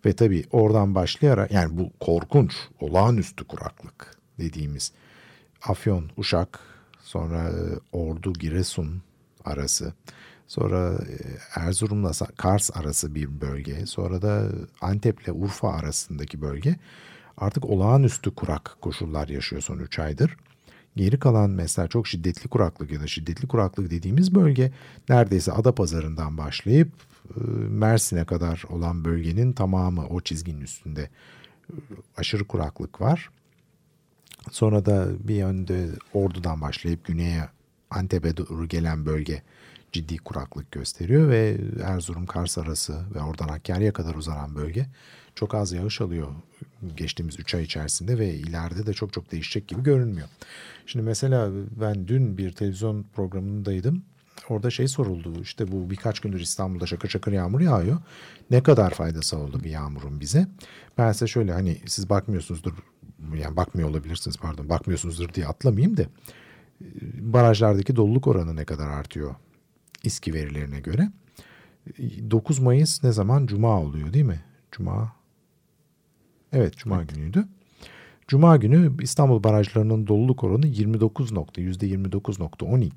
Ve 0.06 0.12
tabii 0.12 0.44
oradan 0.50 0.94
başlayarak 0.94 1.52
yani 1.52 1.78
bu 1.78 1.90
korkunç 2.00 2.54
olağanüstü 2.80 3.44
kuraklık 3.44 4.16
dediğimiz 4.38 4.92
Afyon, 5.62 6.10
Uşak, 6.16 6.60
sonra 7.02 7.48
e, 7.48 7.62
Ordu, 7.92 8.32
Giresun 8.32 9.02
arası, 9.44 9.92
sonra 10.46 10.92
e, 10.94 11.16
Erzurum'la 11.60 12.12
Kars 12.36 12.70
arası 12.76 13.14
bir 13.14 13.40
bölge, 13.40 13.86
sonra 13.86 14.22
da 14.22 14.48
Antep'le 14.80 15.28
Urfa 15.28 15.72
arasındaki 15.72 16.40
bölge 16.40 16.76
artık 17.36 17.64
olağanüstü 17.64 18.34
kurak 18.34 18.76
koşullar 18.80 19.28
yaşıyor 19.28 19.62
son 19.62 19.78
3 19.78 19.98
aydır. 19.98 20.36
Geri 20.96 21.18
kalan 21.18 21.50
mesela 21.50 21.88
çok 21.88 22.08
şiddetli 22.08 22.48
kuraklık 22.48 22.92
ya 22.92 23.00
da 23.00 23.06
şiddetli 23.06 23.48
kuraklık 23.48 23.90
dediğimiz 23.90 24.34
bölge 24.34 24.72
neredeyse 25.08 25.52
Adapazarı'ndan 25.52 26.38
başlayıp 26.38 26.88
e, 27.36 27.40
Mersin'e 27.68 28.24
kadar 28.24 28.64
olan 28.68 29.04
bölgenin 29.04 29.52
tamamı 29.52 30.06
o 30.06 30.20
çizginin 30.20 30.60
üstünde 30.60 31.02
e, 31.70 31.74
aşırı 32.16 32.44
kuraklık 32.44 33.00
var. 33.00 33.30
Sonra 34.50 34.86
da 34.86 35.08
bir 35.28 35.34
yönde 35.34 35.88
Ordu'dan 36.12 36.60
başlayıp 36.60 37.04
güneye 37.04 37.48
Antep'e 37.90 38.36
doğru 38.36 38.68
gelen 38.68 39.06
bölge 39.06 39.42
ciddi 39.92 40.18
kuraklık 40.18 40.72
gösteriyor 40.72 41.28
ve 41.28 41.58
Erzurum 41.82 42.26
Kars 42.26 42.58
arası 42.58 43.00
ve 43.14 43.20
oradan 43.20 43.48
Hakkari'ye 43.48 43.92
kadar 43.92 44.14
uzanan 44.14 44.54
bölge 44.54 44.86
çok 45.34 45.54
az 45.54 45.72
yağış 45.72 46.00
alıyor 46.00 46.28
geçtiğimiz 46.96 47.40
3 47.40 47.54
ay 47.54 47.62
içerisinde 47.62 48.18
ve 48.18 48.34
ileride 48.34 48.86
de 48.86 48.92
çok 48.92 49.12
çok 49.12 49.32
değişecek 49.32 49.68
gibi 49.68 49.82
görünmüyor. 49.82 50.28
Şimdi 50.86 51.04
mesela 51.04 51.50
ben 51.80 52.08
dün 52.08 52.38
bir 52.38 52.52
televizyon 52.52 53.02
programındaydım. 53.14 54.02
Orada 54.48 54.70
şey 54.70 54.88
soruldu 54.88 55.42
işte 55.42 55.72
bu 55.72 55.90
birkaç 55.90 56.20
gündür 56.20 56.40
İstanbul'da 56.40 56.86
şakır 56.86 57.08
şakır 57.08 57.32
yağmur 57.32 57.60
yağıyor. 57.60 57.98
Ne 58.50 58.62
kadar 58.62 58.90
faydası 58.90 59.38
oldu 59.38 59.60
bir 59.64 59.70
yağmurun 59.70 60.20
bize? 60.20 60.48
Ben 60.98 61.12
size 61.12 61.26
şöyle 61.26 61.52
hani 61.52 61.80
siz 61.86 62.10
bakmıyorsunuzdur 62.10 62.72
yani 63.36 63.56
bakmıyor 63.56 63.88
olabilirsiniz 63.88 64.36
pardon 64.36 64.68
bakmıyorsunuzdur 64.68 65.34
diye 65.34 65.46
atlamayayım 65.46 65.96
da 65.96 66.02
barajlardaki 67.20 67.96
doluluk 67.96 68.26
oranı 68.26 68.56
ne 68.56 68.64
kadar 68.64 68.88
artıyor 68.88 69.34
İSKİ 70.04 70.34
verilerine 70.34 70.80
göre. 70.80 71.10
9 72.30 72.58
Mayıs 72.58 73.04
ne 73.04 73.12
zaman? 73.12 73.46
Cuma 73.46 73.80
oluyor 73.80 74.12
değil 74.12 74.24
mi? 74.24 74.44
Cuma. 74.72 75.12
Evet 76.54 76.76
Cuma 76.76 76.96
evet. 76.96 77.14
günüydü. 77.14 77.44
Cuma 78.28 78.56
günü 78.56 78.92
İstanbul 79.02 79.42
barajlarının 79.42 80.06
doluluk 80.06 80.44
oranı 80.44 80.66
29 80.66 81.32
nokta, 81.32 81.62
%29.12. 81.62 82.90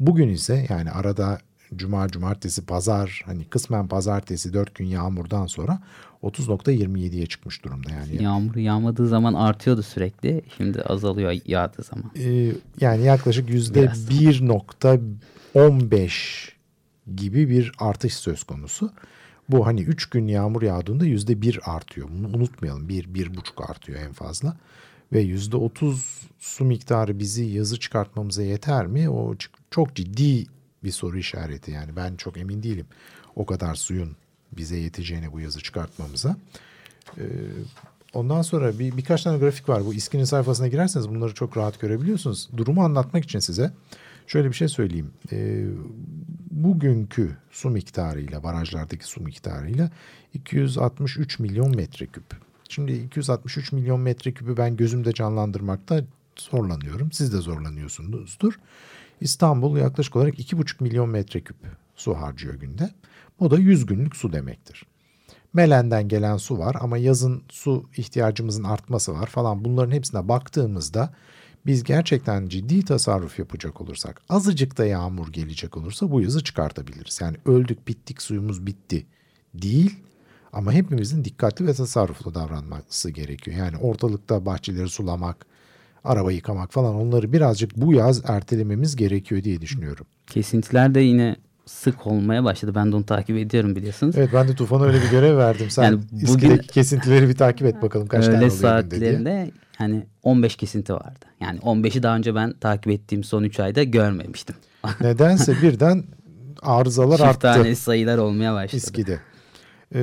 Bugün 0.00 0.28
ise 0.28 0.66
yani 0.68 0.90
arada 0.90 1.38
cuma, 1.76 2.08
cumartesi, 2.08 2.66
pazar 2.66 3.22
hani 3.26 3.44
kısmen 3.44 3.88
pazartesi 3.88 4.52
4 4.52 4.74
gün 4.74 4.86
yağmurdan 4.86 5.46
sonra 5.46 5.78
30.27'ye 6.22 7.26
çıkmış 7.26 7.64
durumda. 7.64 7.90
Yani 7.90 8.22
yağmur 8.22 8.56
yağmadığı 8.56 9.08
zaman 9.08 9.34
artıyordu 9.34 9.82
sürekli. 9.82 10.42
Şimdi 10.56 10.82
azalıyor 10.82 11.34
yağdığı 11.46 11.82
zaman. 11.82 12.10
Ee, 12.16 12.52
yani 12.80 13.04
yaklaşık 13.04 13.50
%1.15 13.50 16.48
gibi 17.16 17.50
bir 17.50 17.72
artış 17.78 18.14
söz 18.14 18.44
konusu. 18.44 18.92
Bu 19.48 19.66
hani 19.66 19.80
3 19.80 20.06
gün 20.06 20.28
yağmur 20.28 20.62
yağdığında 20.62 21.06
%1 21.06 21.60
artıyor. 21.60 22.08
Bunu 22.10 22.36
unutmayalım. 22.36 22.88
1 22.88 23.04
1,5 23.04 23.70
artıyor 23.70 24.00
en 24.00 24.12
fazla. 24.12 24.56
Ve 25.12 25.22
%30 25.22 25.96
su 26.38 26.64
miktarı 26.64 27.18
bizi 27.18 27.44
yazı 27.44 27.80
çıkartmamıza 27.80 28.42
yeter 28.42 28.86
mi? 28.86 29.10
O 29.10 29.34
çok 29.70 29.94
ciddi 29.94 30.46
bir 30.84 30.90
soru 30.90 31.18
işareti. 31.18 31.70
Yani 31.70 31.96
ben 31.96 32.16
çok 32.16 32.36
emin 32.36 32.62
değilim 32.62 32.86
o 33.38 33.46
kadar 33.46 33.74
suyun 33.74 34.16
bize 34.52 34.76
yeteceğini 34.76 35.32
bu 35.32 35.40
yazı 35.40 35.60
çıkartmamıza. 35.60 36.36
Ee, 37.18 37.22
ondan 38.14 38.42
sonra 38.42 38.78
bir 38.78 38.96
birkaç 38.96 39.22
tane 39.22 39.38
grafik 39.38 39.68
var. 39.68 39.86
Bu 39.86 39.94
İSKİ'nin 39.94 40.24
sayfasına 40.24 40.68
girerseniz 40.68 41.08
bunları 41.08 41.34
çok 41.34 41.56
rahat 41.56 41.80
görebiliyorsunuz. 41.80 42.48
Durumu 42.56 42.84
anlatmak 42.84 43.24
için 43.24 43.38
size 43.38 43.72
şöyle 44.26 44.48
bir 44.48 44.54
şey 44.54 44.68
söyleyeyim. 44.68 45.10
Ee, 45.32 45.64
bugünkü 46.64 47.36
su 47.50 47.70
miktarıyla, 47.70 48.42
barajlardaki 48.42 49.04
su 49.04 49.22
miktarıyla 49.22 49.90
263 50.34 51.38
milyon 51.38 51.76
metreküp. 51.76 52.24
Şimdi 52.68 52.92
263 52.92 53.72
milyon 53.72 54.00
metreküpü 54.00 54.56
ben 54.56 54.76
gözümde 54.76 55.12
canlandırmakta 55.12 56.04
zorlanıyorum. 56.38 57.12
Siz 57.12 57.32
de 57.32 57.36
zorlanıyorsunuzdur. 57.36 58.60
İstanbul 59.20 59.76
yaklaşık 59.76 60.16
olarak 60.16 60.38
2,5 60.38 60.82
milyon 60.82 61.08
metreküp 61.08 61.56
su 61.96 62.14
harcıyor 62.14 62.54
günde. 62.54 62.90
Bu 63.40 63.50
da 63.50 63.58
100 63.58 63.86
günlük 63.86 64.16
su 64.16 64.32
demektir. 64.32 64.86
Melen'den 65.52 66.08
gelen 66.08 66.36
su 66.36 66.58
var 66.58 66.76
ama 66.80 66.98
yazın 66.98 67.42
su 67.48 67.84
ihtiyacımızın 67.96 68.64
artması 68.64 69.14
var 69.14 69.26
falan 69.26 69.64
bunların 69.64 69.92
hepsine 69.92 70.28
baktığımızda 70.28 71.14
biz 71.68 71.84
gerçekten 71.84 72.48
ciddi 72.48 72.84
tasarruf 72.84 73.38
yapacak 73.38 73.80
olursak 73.80 74.20
azıcık 74.28 74.78
da 74.78 74.86
yağmur 74.86 75.32
gelecek 75.32 75.76
olursa 75.76 76.10
bu 76.10 76.20
yazı 76.20 76.44
çıkartabiliriz. 76.44 77.20
Yani 77.20 77.36
öldük 77.46 77.88
bittik 77.88 78.22
suyumuz 78.22 78.66
bitti 78.66 79.06
değil 79.54 79.96
ama 80.52 80.72
hepimizin 80.72 81.24
dikkatli 81.24 81.66
ve 81.66 81.74
tasarruflu 81.74 82.34
davranması 82.34 83.10
gerekiyor. 83.10 83.56
Yani 83.56 83.76
ortalıkta 83.76 84.46
bahçeleri 84.46 84.88
sulamak, 84.88 85.46
araba 86.04 86.32
yıkamak 86.32 86.72
falan 86.72 86.94
onları 86.94 87.32
birazcık 87.32 87.76
bu 87.76 87.92
yaz 87.92 88.22
ertelememiz 88.24 88.96
gerekiyor 88.96 89.44
diye 89.44 89.60
düşünüyorum. 89.60 90.06
Kesintiler 90.26 90.94
de 90.94 91.00
yine 91.00 91.36
sık 91.66 92.06
olmaya 92.06 92.44
başladı. 92.44 92.74
Ben 92.74 92.92
de 92.92 92.96
onu 92.96 93.06
takip 93.06 93.36
ediyorum 93.36 93.76
biliyorsunuz. 93.76 94.14
Evet 94.18 94.30
ben 94.34 94.48
de 94.48 94.54
Tufan'a 94.54 94.84
öyle 94.84 95.02
bir 95.02 95.10
görev 95.10 95.36
verdim. 95.36 95.70
Sen 95.70 95.84
yani 95.84 96.00
bugün 96.12 96.56
kesintileri 96.56 97.28
bir 97.28 97.36
takip 97.36 97.66
et 97.66 97.82
bakalım 97.82 98.06
kaç 98.06 98.26
tane 98.26 98.36
oluyor 98.36 98.50
saatlerinde 98.50 99.50
hani 99.78 100.06
15 100.22 100.56
kesinti 100.56 100.92
vardı. 100.94 101.26
Yani 101.40 101.58
15'i 101.58 102.02
daha 102.02 102.16
önce 102.16 102.34
ben 102.34 102.52
takip 102.52 102.92
ettiğim 102.92 103.24
son 103.24 103.42
3 103.42 103.60
ayda 103.60 103.82
görmemiştim. 103.82 104.56
Nedense 105.00 105.62
birden 105.62 106.04
arızalar 106.62 107.16
Çift 107.16 107.28
arttı. 107.28 107.40
tane 107.40 107.74
sayılar 107.74 108.18
olmaya 108.18 108.54
başladı. 108.54 108.76
İSKİ'de. 108.76 109.20
Ee, 109.94 110.00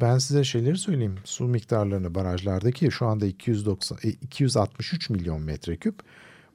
ben 0.00 0.18
size 0.18 0.44
şeyleri 0.44 0.78
söyleyeyim. 0.78 1.16
Su 1.24 1.44
miktarlarını 1.44 2.14
barajlardaki 2.14 2.90
şu 2.90 3.06
anda 3.06 3.26
290, 3.26 3.98
263 4.22 5.10
e, 5.10 5.14
milyon 5.14 5.42
metreküp. 5.42 6.00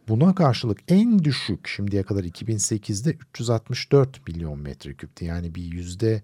Buna 0.08 0.36
karşılık 0.36 0.80
en 0.88 1.24
düşük 1.24 1.68
şimdiye 1.68 2.04
kadar 2.04 2.24
2008'de 2.24 3.12
364 3.12 4.28
milyon 4.28 4.60
metreküptü. 4.60 5.26
Yani 5.26 5.56
bir 5.56 5.64
yüzde 5.64 6.24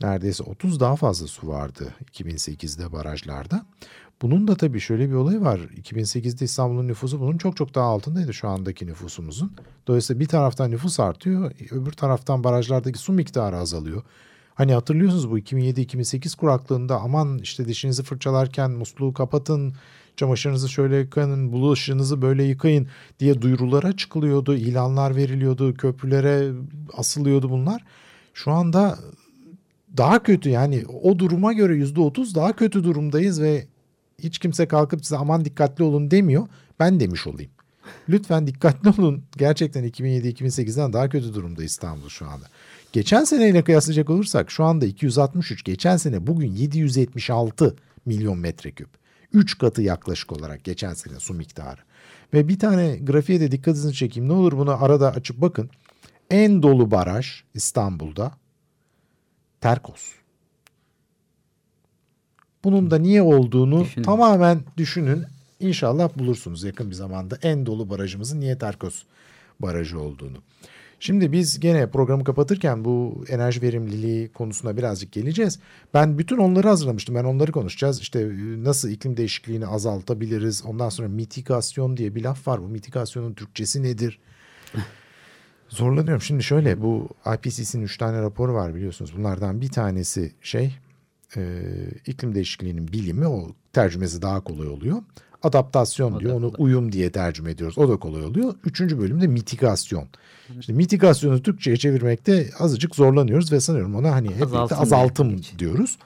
neredeyse 0.00 0.42
30 0.42 0.80
daha 0.80 0.96
fazla 0.96 1.26
su 1.26 1.48
vardı 1.48 1.94
2008'de 2.12 2.92
barajlarda. 2.92 3.66
Bunun 4.22 4.48
da 4.48 4.54
tabii 4.54 4.80
şöyle 4.80 5.08
bir 5.08 5.14
olayı 5.14 5.40
var. 5.40 5.58
2008'de 5.58 6.44
İstanbul'un 6.44 6.88
nüfusu 6.88 7.20
bunun 7.20 7.38
çok 7.38 7.56
çok 7.56 7.74
daha 7.74 7.86
altındaydı 7.86 8.34
şu 8.34 8.48
andaki 8.48 8.86
nüfusumuzun. 8.86 9.52
Dolayısıyla 9.86 10.20
bir 10.20 10.26
taraftan 10.26 10.70
nüfus 10.70 11.00
artıyor, 11.00 11.52
öbür 11.70 11.92
taraftan 11.92 12.44
barajlardaki 12.44 12.98
su 12.98 13.12
miktarı 13.12 13.56
azalıyor. 13.56 14.02
Hani 14.54 14.72
hatırlıyorsunuz 14.72 15.30
bu 15.30 15.38
2007-2008 15.38 16.36
kuraklığında 16.36 17.00
aman 17.00 17.38
işte 17.38 17.68
dişinizi 17.68 18.02
fırçalarken 18.02 18.70
musluğu 18.70 19.12
kapatın, 19.12 19.74
çamaşırınızı 20.16 20.68
şöyle 20.68 20.96
yıkayın, 20.96 21.52
bulaşığınızı 21.52 22.22
böyle 22.22 22.44
yıkayın 22.44 22.88
diye 23.20 23.42
duyurulara 23.42 23.96
çıkılıyordu, 23.96 24.54
ilanlar 24.54 25.16
veriliyordu, 25.16 25.74
köprülere 25.74 26.52
asılıyordu 26.96 27.50
bunlar. 27.50 27.84
Şu 28.34 28.52
anda 28.52 28.98
daha 29.96 30.22
kötü 30.22 30.50
yani 30.50 30.84
o 31.02 31.18
duruma 31.18 31.52
göre 31.52 31.74
yüzde 31.74 32.00
otuz 32.00 32.34
daha 32.34 32.52
kötü 32.52 32.84
durumdayız 32.84 33.42
ve 33.42 33.66
hiç 34.18 34.38
kimse 34.38 34.68
kalkıp 34.68 35.04
size 35.04 35.16
aman 35.16 35.44
dikkatli 35.44 35.84
olun 35.84 36.10
demiyor. 36.10 36.48
Ben 36.80 37.00
demiş 37.00 37.26
olayım. 37.26 37.50
Lütfen 38.08 38.46
dikkatli 38.46 39.02
olun. 39.02 39.24
Gerçekten 39.36 39.84
2007-2008'den 39.84 40.92
daha 40.92 41.08
kötü 41.08 41.34
durumda 41.34 41.64
İstanbul 41.64 42.08
şu 42.08 42.26
anda. 42.26 42.46
Geçen 42.92 43.24
seneyle 43.24 43.64
kıyaslayacak 43.64 44.10
olursak 44.10 44.50
şu 44.50 44.64
anda 44.64 44.86
263, 44.86 45.64
geçen 45.64 45.96
sene 45.96 46.26
bugün 46.26 46.52
776 46.52 47.76
milyon 48.06 48.38
metreküp. 48.38 48.88
3 49.32 49.58
katı 49.58 49.82
yaklaşık 49.82 50.32
olarak 50.32 50.64
geçen 50.64 50.94
sene 50.94 51.20
su 51.20 51.34
miktarı. 51.34 51.80
Ve 52.34 52.48
bir 52.48 52.58
tane 52.58 52.96
grafiğe 52.96 53.40
de 53.40 53.52
dikkatinizi 53.52 53.92
çekeyim. 53.92 54.28
Ne 54.28 54.32
olur 54.32 54.52
bunu 54.52 54.84
arada 54.84 55.12
açıp 55.12 55.40
bakın. 55.40 55.70
En 56.30 56.62
dolu 56.62 56.90
baraj 56.90 57.42
İstanbul'da 57.54 58.32
Terkos. 59.60 60.18
Bunun 62.64 62.90
da 62.90 62.98
niye 62.98 63.22
olduğunu 63.22 63.84
Düşünün. 63.84 64.04
tamamen 64.04 64.60
düşünün. 64.76 65.24
İnşallah 65.60 66.18
bulursunuz 66.18 66.64
yakın 66.64 66.90
bir 66.90 66.94
zamanda 66.94 67.38
en 67.42 67.66
dolu 67.66 67.90
barajımızın 67.90 68.40
niye 68.40 68.58
Terkos 68.58 69.02
barajı 69.60 70.00
olduğunu. 70.00 70.36
Şimdi 71.00 71.32
biz 71.32 71.60
gene 71.60 71.90
programı 71.90 72.24
kapatırken 72.24 72.84
bu 72.84 73.24
enerji 73.28 73.62
verimliliği 73.62 74.28
konusuna 74.28 74.76
birazcık 74.76 75.12
geleceğiz. 75.12 75.58
Ben 75.94 76.18
bütün 76.18 76.38
onları 76.38 76.68
hazırlamıştım. 76.68 77.14
Ben 77.14 77.24
onları 77.24 77.52
konuşacağız. 77.52 78.00
İşte 78.00 78.20
e, 78.20 78.64
nasıl 78.64 78.88
iklim 78.88 79.16
değişikliğini 79.16 79.66
azaltabiliriz. 79.66 80.64
Ondan 80.66 80.88
sonra 80.88 81.08
mitigasyon 81.08 81.96
diye 81.96 82.14
bir 82.14 82.22
laf 82.22 82.48
var. 82.48 82.62
Bu 82.62 82.68
mitikasyonun 82.68 83.34
Türkçesi 83.34 83.82
nedir? 83.82 84.18
Zorlanıyorum. 85.68 86.22
Şimdi 86.22 86.42
şöyle 86.42 86.82
bu 86.82 87.08
IPCC'nin 87.34 87.82
3 87.82 87.98
tane 87.98 88.22
raporu 88.22 88.54
var 88.54 88.74
biliyorsunuz. 88.74 89.16
Bunlardan 89.16 89.60
bir 89.60 89.68
tanesi 89.68 90.32
şey 90.42 90.74
e, 91.36 91.62
iklim 92.06 92.34
değişikliğinin 92.34 92.88
bilimi 92.88 93.26
o 93.26 93.48
tercümesi 93.72 94.22
daha 94.22 94.40
kolay 94.40 94.68
oluyor. 94.68 95.02
Adaptasyon 95.42 96.20
diyor 96.20 96.34
onu 96.34 96.52
uyum 96.58 96.92
diye 96.92 97.12
tercüme 97.12 97.50
ediyoruz. 97.50 97.78
O 97.78 97.88
da 97.88 97.96
kolay 97.96 98.24
oluyor. 98.24 98.54
Üçüncü 98.64 98.98
bölümde 98.98 99.26
mitigasyon. 99.26 100.08
İşte 100.60 100.72
mitigasyonu 100.72 101.42
Türkçe'ye 101.42 101.76
çevirmekte 101.76 102.50
azıcık 102.58 102.94
zorlanıyoruz 102.94 103.52
ve 103.52 103.60
sanıyorum 103.60 103.94
ona 103.94 104.12
hani 104.12 104.34
hep 104.34 104.42
Azaltım 104.42 104.78
azaltım 104.80 105.40
diyoruz. 105.58 105.98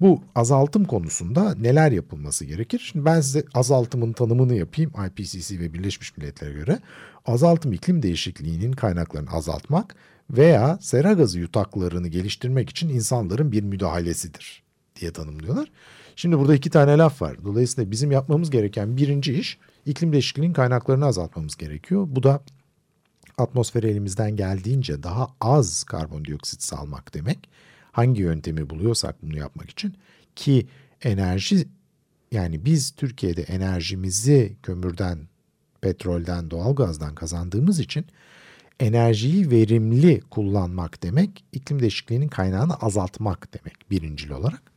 Bu 0.00 0.22
azaltım 0.34 0.84
konusunda 0.84 1.54
neler 1.54 1.92
yapılması 1.92 2.44
gerekir? 2.44 2.88
Şimdi 2.92 3.04
ben 3.04 3.20
size 3.20 3.44
azaltımın 3.54 4.12
tanımını 4.12 4.54
yapayım 4.54 4.92
IPCC 5.06 5.60
ve 5.60 5.72
Birleşmiş 5.72 6.16
Milletler'e 6.16 6.52
göre. 6.52 6.78
Azaltım 7.26 7.72
iklim 7.72 8.02
değişikliğinin 8.02 8.72
kaynaklarını 8.72 9.30
azaltmak 9.30 9.94
veya 10.30 10.78
sera 10.80 11.12
gazı 11.12 11.38
yutaklarını 11.38 12.08
geliştirmek 12.08 12.70
için 12.70 12.88
insanların 12.88 13.52
bir 13.52 13.62
müdahalesidir 13.62 14.63
diye 15.00 15.12
tanımlıyorlar. 15.12 15.70
Şimdi 16.16 16.38
burada 16.38 16.54
iki 16.54 16.70
tane 16.70 16.98
laf 16.98 17.22
var. 17.22 17.44
Dolayısıyla 17.44 17.90
bizim 17.90 18.12
yapmamız 18.12 18.50
gereken 18.50 18.96
birinci 18.96 19.34
iş 19.34 19.58
iklim 19.86 20.12
değişikliğinin 20.12 20.52
kaynaklarını 20.52 21.06
azaltmamız 21.06 21.56
gerekiyor. 21.56 22.06
Bu 22.10 22.22
da 22.22 22.42
atmosfere 23.38 23.90
elimizden 23.90 24.36
geldiğince 24.36 25.02
daha 25.02 25.28
az 25.40 25.84
karbondioksit 25.84 26.62
salmak 26.62 27.14
demek. 27.14 27.48
Hangi 27.92 28.22
yöntemi 28.22 28.70
buluyorsak 28.70 29.22
bunu 29.22 29.36
yapmak 29.38 29.70
için 29.70 29.96
ki 30.36 30.66
enerji 31.02 31.68
yani 32.32 32.64
biz 32.64 32.90
Türkiye'de 32.90 33.42
enerjimizi 33.42 34.56
kömürden, 34.62 35.18
petrolden, 35.80 36.50
doğalgazdan 36.50 37.14
kazandığımız 37.14 37.80
için 37.80 38.06
enerjiyi 38.80 39.50
verimli 39.50 40.20
kullanmak 40.20 41.02
demek 41.02 41.44
iklim 41.52 41.80
değişikliğinin 41.80 42.28
kaynağını 42.28 42.74
azaltmak 42.74 43.54
demek 43.54 43.90
birincil 43.90 44.30
olarak. 44.30 44.73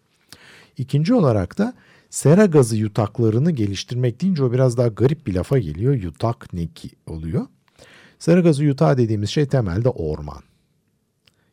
İkinci 0.78 1.14
olarak 1.14 1.58
da 1.58 1.74
sera 2.10 2.46
gazı 2.46 2.76
yutaklarını 2.76 3.52
geliştirmek 3.52 4.22
deyince 4.22 4.44
o 4.44 4.52
biraz 4.52 4.78
daha 4.78 4.88
garip 4.88 5.28
bir 5.28 5.34
lafa 5.34 5.60
geliyor. 5.60 5.94
Yutak 5.94 6.54
ne 6.54 6.68
ki 6.68 6.90
oluyor? 7.08 7.46
Sera 8.20 8.40
gazı 8.40 8.64
yutağı 8.64 8.98
dediğimiz 8.98 9.30
şey 9.30 9.48
temelde 9.48 9.90
orman. 9.90 10.44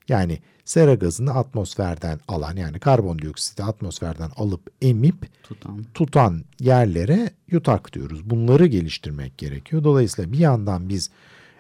Yani 0.09 0.39
sera 0.65 0.95
gazını 0.95 1.35
atmosferden 1.35 2.21
alan 2.29 2.57
yani 2.57 2.79
karbondioksiti 2.79 3.63
atmosferden 3.63 4.31
alıp 4.37 4.71
emip 4.83 5.29
Tutan. 5.43 5.85
tutan 5.95 6.45
yerlere 6.61 7.31
yutak 7.49 7.93
diyoruz. 7.93 8.31
Bunları 8.31 8.67
geliştirmek 8.67 9.39
gerekiyor. 9.39 9.85
Dolayısıyla 9.85 10.33
bir 10.33 10.39
yandan 10.39 10.89
biz 10.89 11.11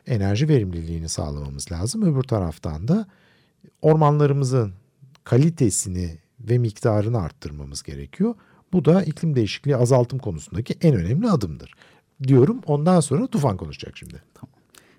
enerji 0.07 0.49
verimliliğini 0.49 1.09
sağlamamız 1.09 1.73
lazım. 1.73 2.03
Öbür 2.03 2.23
taraftan 2.23 2.89
da 2.89 3.07
ormanlarımızın 3.83 4.73
kalitesini 5.25 6.19
ve 6.49 6.59
miktarını 6.59 7.21
arttırmamız 7.21 7.83
gerekiyor. 7.83 8.35
Bu 8.73 8.85
da 8.85 9.03
iklim 9.03 9.37
değişikliği 9.37 9.77
azaltım 9.77 10.19
konusundaki 10.19 10.75
en 10.83 10.95
önemli 10.95 11.31
adımdır. 11.31 11.75
Diyorum 12.23 12.61
ondan 12.67 13.01
sonra 13.01 13.27
Tufan 13.27 13.57
konuşacak 13.57 13.97
şimdi. 13.97 14.23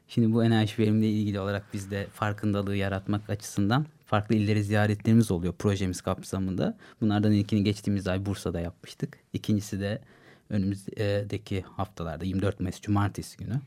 Şimdi 0.07 0.33
bu 0.33 0.43
enerji 0.43 0.73
verimliliği 0.77 1.21
ilgili 1.21 1.39
olarak 1.39 1.65
biz 1.73 1.91
de 1.91 2.07
farkındalığı 2.13 2.75
yaratmak 2.75 3.29
açısından 3.29 3.85
farklı 4.05 4.35
illeri 4.35 4.63
ziyaretlerimiz 4.63 5.31
oluyor 5.31 5.53
projemiz 5.53 6.01
kapsamında. 6.01 6.77
Bunlardan 7.01 7.31
ilkini 7.31 7.63
geçtiğimiz 7.63 8.07
ay 8.07 8.25
Bursa'da 8.25 8.59
yapmıştık. 8.59 9.17
İkincisi 9.33 9.79
de 9.79 10.01
önümüzdeki 10.49 11.61
haftalarda 11.61 12.25
24 12.25 12.59
Mayıs 12.59 12.81
Cumartesi 12.81 13.37
günü. 13.37 13.61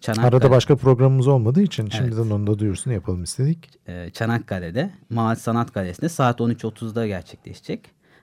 Çanakkale, 0.00 0.28
Arada 0.28 0.50
başka 0.50 0.76
programımız 0.76 1.26
olmadığı 1.26 1.62
için 1.62 1.82
Evet. 1.82 1.92
şimdiden 1.92 2.30
onu 2.30 2.46
da 2.46 2.58
duyurusunu 2.58 2.94
yapalım 2.94 3.22
istedik. 3.22 3.70
e, 3.86 4.10
Çanakkale'de 4.10 4.90
Maal 5.10 5.34
Sanat 5.34 5.72
Kalesi'nde 5.72 6.08
saat 6.08 6.40
13.30'da 6.40 7.06
gerçekleşecek. 7.06 7.80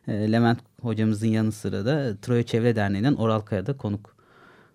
E, 0.08 0.32
Levent 0.32 0.60
hocamızın 0.82 1.28
yanı 1.28 1.52
sıra 1.52 1.86
da 1.86 2.18
Troya 2.22 2.44
Çevre 2.44 2.76
Derneği'nden 2.76 3.14
Oral 3.14 3.40
Kaya'da 3.40 3.78
konuk 3.78 4.16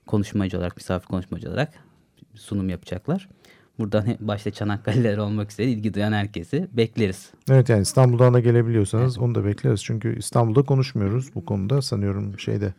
konuşmacı 0.06 0.58
olarak, 0.58 0.76
misafir 0.76 1.06
konuşmacı 1.06 1.48
olarak 1.48 1.72
sunum 2.34 2.68
yapacaklar. 2.68 3.28
Buradan 3.78 4.04
başta 4.20 4.50
Çanakkale'ler 4.50 5.18
olmak 5.18 5.52
üzere 5.52 5.66
ilgi 5.70 5.94
duyan 5.94 6.12
herkesi 6.12 6.68
bekleriz. 6.72 7.30
Evet 7.50 7.68
yani 7.68 7.82
İstanbul'dan 7.82 8.34
da 8.34 8.40
gelebiliyorsanız 8.40 9.18
onu 9.18 9.34
da 9.34 9.44
bekleriz. 9.44 9.84
Çünkü 9.84 10.18
İstanbul'da 10.18 10.62
konuşmuyoruz 10.62 11.34
bu 11.34 11.44
konuda 11.44 11.82
sanıyorum 11.82 12.38
şeyde 12.38 12.74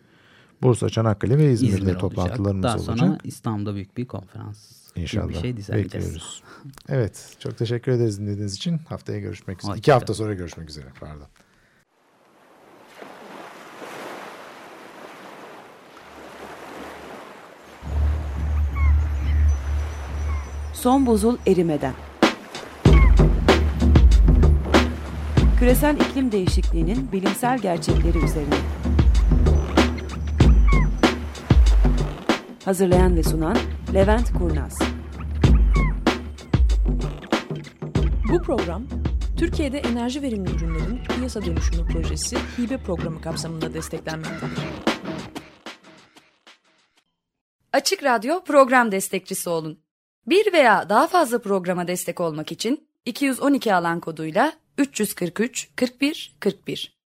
Bursa, 0.64 0.90
Çanakkale 0.90 1.38
ve 1.38 1.52
İzmir'de 1.52 1.76
İzmir 1.76 1.82
olacak. 1.86 2.00
toplantılarımız 2.02 2.64
Daha 2.64 2.76
olacak. 2.78 2.98
sonra 2.98 3.18
İstanbul'da 3.24 3.76
büyük 3.76 3.98
bir 3.98 4.06
konferans 4.08 4.58
İnşallah 4.96 5.28
gibi 5.44 5.58
bir 5.58 5.64
şey 5.64 5.76
bekliyoruz. 5.76 6.44
Evet 6.90 7.36
çok 7.40 7.58
teşekkür 7.58 7.92
ederiz 7.92 8.20
dinlediğiniz 8.20 8.56
için. 8.56 8.78
Haftaya 8.78 9.20
görüşmek 9.20 9.64
üzere. 9.64 9.78
İki 9.78 9.92
hafta 9.92 10.14
sonra 10.14 10.34
görüşmek 10.34 10.70
üzere 10.70 10.86
pardon. 11.00 11.28
Son 20.74 21.06
buzul 21.06 21.38
erimeden. 21.48 21.94
Küresel 25.60 25.96
iklim 25.96 26.32
değişikliğinin 26.32 27.12
bilimsel 27.12 27.60
gerçekleri 27.60 28.18
üzerine. 28.26 28.56
Hazırlayan 32.66 33.16
ve 33.16 33.24
sunan 33.24 33.58
Levent 33.94 34.34
Kurnaz. 34.34 34.80
Bu 38.32 38.42
program 38.42 38.84
Türkiye'de 39.38 39.78
enerji 39.78 40.22
verimli 40.22 40.56
ürünlerin 40.56 41.04
piyasa 41.04 41.46
dönüşümü 41.46 41.88
projesi 41.88 42.38
hibe 42.38 42.78
programı 42.78 43.22
kapsamında 43.22 43.74
desteklenmektedir. 43.74 44.60
Açık 47.74 48.04
Radyo 48.04 48.44
program 48.44 48.92
destekçisi 48.92 49.50
olun. 49.50 49.80
Bir 50.28 50.54
veya 50.54 50.90
daha 50.90 51.08
fazla 51.08 51.42
programa 51.42 51.88
destek 51.88 52.20
olmak 52.20 52.52
için 52.52 52.88
212 53.06 53.76
alan 53.76 54.00
koduyla 54.00 54.54
343 54.78 55.70
41 55.76 56.36
41 56.40 57.01